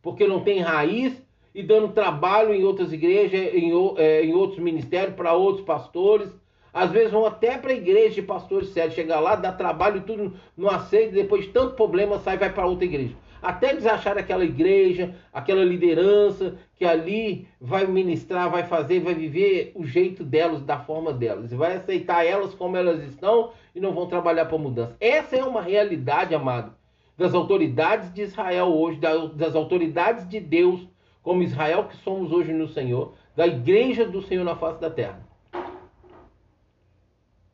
porque 0.02 0.28
não 0.28 0.42
tem 0.42 0.60
raiz, 0.60 1.22
e 1.56 1.62
dando 1.62 1.90
trabalho 1.90 2.54
em 2.54 2.64
outras 2.64 2.92
igrejas, 2.92 3.54
em, 3.54 3.72
é, 3.98 4.24
em 4.24 4.34
outros 4.34 4.60
ministérios, 4.60 5.16
para 5.16 5.34
outros 5.34 5.66
pastores. 5.66 6.30
Às 6.74 6.90
vezes 6.90 7.12
vão 7.12 7.26
até 7.26 7.58
para 7.58 7.72
a 7.72 7.76
igreja 7.76 8.16
de 8.16 8.22
pastores 8.24 8.70
sérios, 8.70 8.96
chegar 8.96 9.20
lá, 9.20 9.36
dá 9.36 9.52
trabalho 9.52 9.98
e 9.98 10.02
tudo, 10.02 10.34
não 10.58 10.70
aceita, 10.70 11.14
depois 11.14 11.46
de 11.46 11.52
tanto 11.52 11.76
problema 11.76 12.18
sai 12.20 12.38
vai 12.38 12.52
para 12.52 12.66
outra 12.66 12.86
igreja 12.86 13.16
até 13.44 13.72
eles 13.72 13.86
acharem 13.86 14.24
aquela 14.24 14.46
igreja, 14.46 15.14
aquela 15.34 15.66
liderança 15.66 16.56
que 16.78 16.86
ali 16.86 17.48
vai 17.60 17.86
ministrar, 17.86 18.50
vai 18.50 18.64
fazer, 18.64 19.02
vai 19.02 19.14
viver 19.14 19.74
o 19.76 19.86
jeito 19.86 20.24
delas, 20.24 20.62
da 20.62 20.80
forma 20.80 21.12
delas, 21.12 21.52
vai 21.52 21.76
aceitar 21.76 22.26
elas 22.26 22.56
como 22.56 22.78
elas 22.78 23.04
estão 23.04 23.52
e 23.76 23.82
não 23.82 23.94
vão 23.94 24.08
trabalhar 24.08 24.46
para 24.46 24.58
mudança. 24.58 24.96
Essa 25.00 25.36
é 25.36 25.44
uma 25.44 25.62
realidade, 25.62 26.34
amado, 26.34 26.74
das 27.18 27.34
autoridades 27.34 28.14
de 28.14 28.22
Israel 28.22 28.68
hoje, 28.68 29.00
das 29.00 29.56
autoridades 29.56 30.28
de 30.28 30.40
Deus, 30.40 30.88
como 31.22 31.44
Israel 31.44 31.86
que 31.86 31.98
somos 31.98 32.32
hoje 32.32 32.54
no 32.54 32.70
Senhor, 32.70 33.14
da 33.36 33.46
igreja 33.46 34.06
do 34.06 34.22
Senhor 34.22 34.46
na 34.46 34.56
face 34.56 34.80
da 34.80 34.90
terra. 34.90 35.20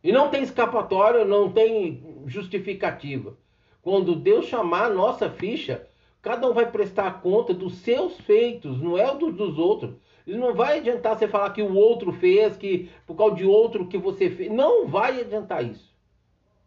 E 0.04 0.12
não 0.12 0.30
tem 0.30 0.44
escapatória, 0.44 1.26
não 1.26 1.52
tem 1.52 2.24
justificativa. 2.28 3.36
Quando 3.82 4.16
Deus 4.16 4.46
chamar 4.46 4.86
a 4.86 4.94
nossa 4.94 5.30
ficha, 5.30 5.88
cada 6.22 6.50
um 6.50 6.54
vai 6.54 6.70
prestar 6.70 7.22
conta 7.22 7.54
dos 7.54 7.76
seus 7.76 8.20
feitos, 8.22 8.82
não 8.82 8.98
é 8.98 9.16
dos, 9.16 9.34
dos 9.36 9.58
outros. 9.58 9.96
E 10.28 10.36
não 10.36 10.54
vai 10.54 10.78
adiantar 10.78 11.18
você 11.18 11.28
falar 11.28 11.52
que 11.52 11.62
o 11.62 11.74
outro 11.74 12.12
fez, 12.14 12.56
que 12.56 12.90
por 13.08 13.16
causa 13.16 13.36
de 13.36 13.46
outro 13.46 13.88
que 13.88 13.98
você 13.98 14.30
fez. 14.30 14.52
Não 14.52 14.88
vai 14.88 15.22
adiantar 15.22 15.66
isso. 15.66 15.90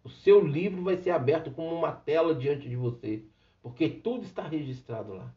O 0.02 0.08
seu 0.08 0.44
livro 0.44 0.82
vai 0.82 0.96
ser 0.96 1.10
aberto 1.10 1.50
como 1.52 1.72
uma 1.72 1.92
tela 1.92 2.34
diante 2.34 2.68
de 2.68 2.74
você, 2.74 3.22
porque 3.62 3.88
tudo 3.88 4.24
está 4.24 4.42
registrado 4.42 5.14
lá. 5.14 5.32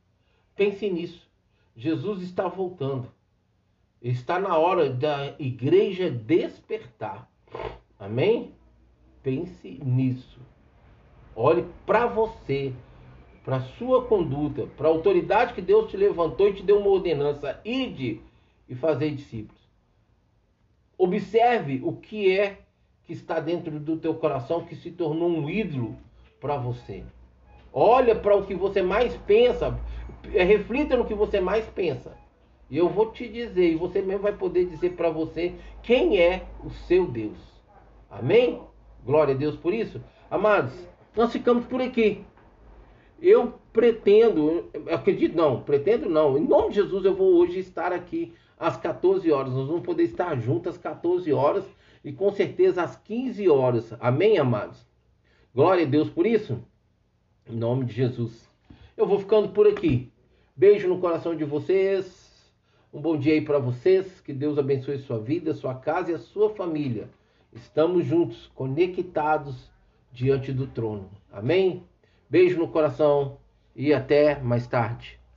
Pense 0.55 0.89
nisso. 0.89 1.29
Jesus 1.75 2.23
está 2.23 2.47
voltando. 2.47 3.11
Está 4.01 4.39
na 4.39 4.57
hora 4.57 4.89
da 4.89 5.35
igreja 5.37 6.09
despertar. 6.09 7.29
Amém? 7.99 8.55
Pense 9.21 9.79
nisso. 9.83 10.39
Olhe 11.35 11.65
para 11.85 12.05
você, 12.05 12.73
para 13.43 13.59
sua 13.59 14.05
conduta, 14.05 14.67
para 14.77 14.87
a 14.87 14.91
autoridade 14.91 15.53
que 15.53 15.61
Deus 15.61 15.91
te 15.91 15.97
levantou 15.97 16.47
e 16.47 16.53
te 16.53 16.63
deu 16.63 16.79
uma 16.79 16.89
ordenança, 16.89 17.59
ide 17.65 18.21
e 18.69 18.73
fazer 18.73 19.11
discípulos. 19.11 19.61
Observe 20.97 21.81
o 21.83 21.93
que 21.93 22.37
é 22.37 22.59
que 23.03 23.13
está 23.13 23.39
dentro 23.39 23.79
do 23.79 23.97
teu 23.97 24.15
coração 24.15 24.63
que 24.63 24.75
se 24.75 24.91
tornou 24.91 25.29
um 25.29 25.49
ídolo 25.49 25.95
para 26.39 26.57
você. 26.57 27.03
Olha 27.71 28.15
para 28.15 28.35
o 28.35 28.45
que 28.45 28.55
você 28.55 28.81
mais 28.81 29.15
pensa, 29.17 29.77
reflita 30.31 30.95
no 30.95 31.05
que 31.05 31.13
você 31.13 31.41
mais 31.41 31.65
pensa. 31.65 32.17
E 32.69 32.77
eu 32.77 32.89
vou 32.89 33.11
te 33.11 33.27
dizer, 33.27 33.73
e 33.73 33.75
você 33.75 34.01
mesmo 34.01 34.23
vai 34.23 34.31
poder 34.31 34.65
dizer 34.65 34.93
para 34.93 35.09
você 35.09 35.53
quem 35.83 36.17
é 36.17 36.45
o 36.63 36.69
seu 36.69 37.05
Deus. 37.05 37.37
Amém? 38.09 38.61
Glória 39.05 39.35
a 39.35 39.37
Deus 39.37 39.55
por 39.55 39.73
isso. 39.73 40.01
Amados, 40.31 40.73
nós 41.15 41.31
ficamos 41.31 41.65
por 41.65 41.81
aqui. 41.81 42.23
Eu 43.21 43.53
pretendo, 43.71 44.69
acredito 44.91 45.35
não, 45.35 45.61
pretendo 45.61 46.09
não. 46.09 46.37
Em 46.37 46.45
nome 46.45 46.69
de 46.69 46.75
Jesus 46.75 47.05
eu 47.05 47.15
vou 47.15 47.35
hoje 47.35 47.59
estar 47.59 47.93
aqui 47.93 48.33
às 48.59 48.75
14 48.77 49.31
horas. 49.31 49.53
Nós 49.53 49.67
vamos 49.67 49.83
poder 49.83 50.03
estar 50.03 50.37
juntos 50.39 50.75
às 50.75 50.77
14 50.77 51.31
horas 51.31 51.63
e 52.03 52.11
com 52.11 52.31
certeza 52.31 52.83
às 52.83 52.97
15 52.97 53.47
horas. 53.47 53.93
Amém, 53.99 54.37
amados? 54.37 54.85
Glória 55.53 55.85
a 55.85 55.89
Deus 55.89 56.09
por 56.09 56.25
isso. 56.25 56.59
Em 57.47 57.55
nome 57.55 57.85
de 57.85 57.93
Jesus. 57.93 58.49
Eu 58.97 59.07
vou 59.07 59.19
ficando 59.19 59.49
por 59.49 59.67
aqui. 59.67 60.11
Beijo 60.55 60.87
no 60.87 60.99
coração 60.99 61.35
de 61.35 61.45
vocês. 61.45 62.51
Um 62.93 62.99
bom 62.99 63.17
dia 63.17 63.33
aí 63.33 63.41
para 63.41 63.59
vocês. 63.59 64.19
Que 64.19 64.33
Deus 64.33 64.57
abençoe 64.57 64.97
sua 64.99 65.19
vida, 65.19 65.53
sua 65.53 65.75
casa 65.75 66.11
e 66.11 66.15
a 66.15 66.19
sua 66.19 66.49
família. 66.49 67.09
Estamos 67.53 68.05
juntos, 68.05 68.51
conectados 68.53 69.73
diante 70.15 70.53
do 70.53 70.65
trono. 70.65 71.11
Amém? 71.31 71.83
Beijo 72.29 72.57
no 72.57 72.69
coração 72.69 73.37
e 73.75 73.93
até 73.93 74.39
mais 74.39 74.65
tarde. 74.65 75.19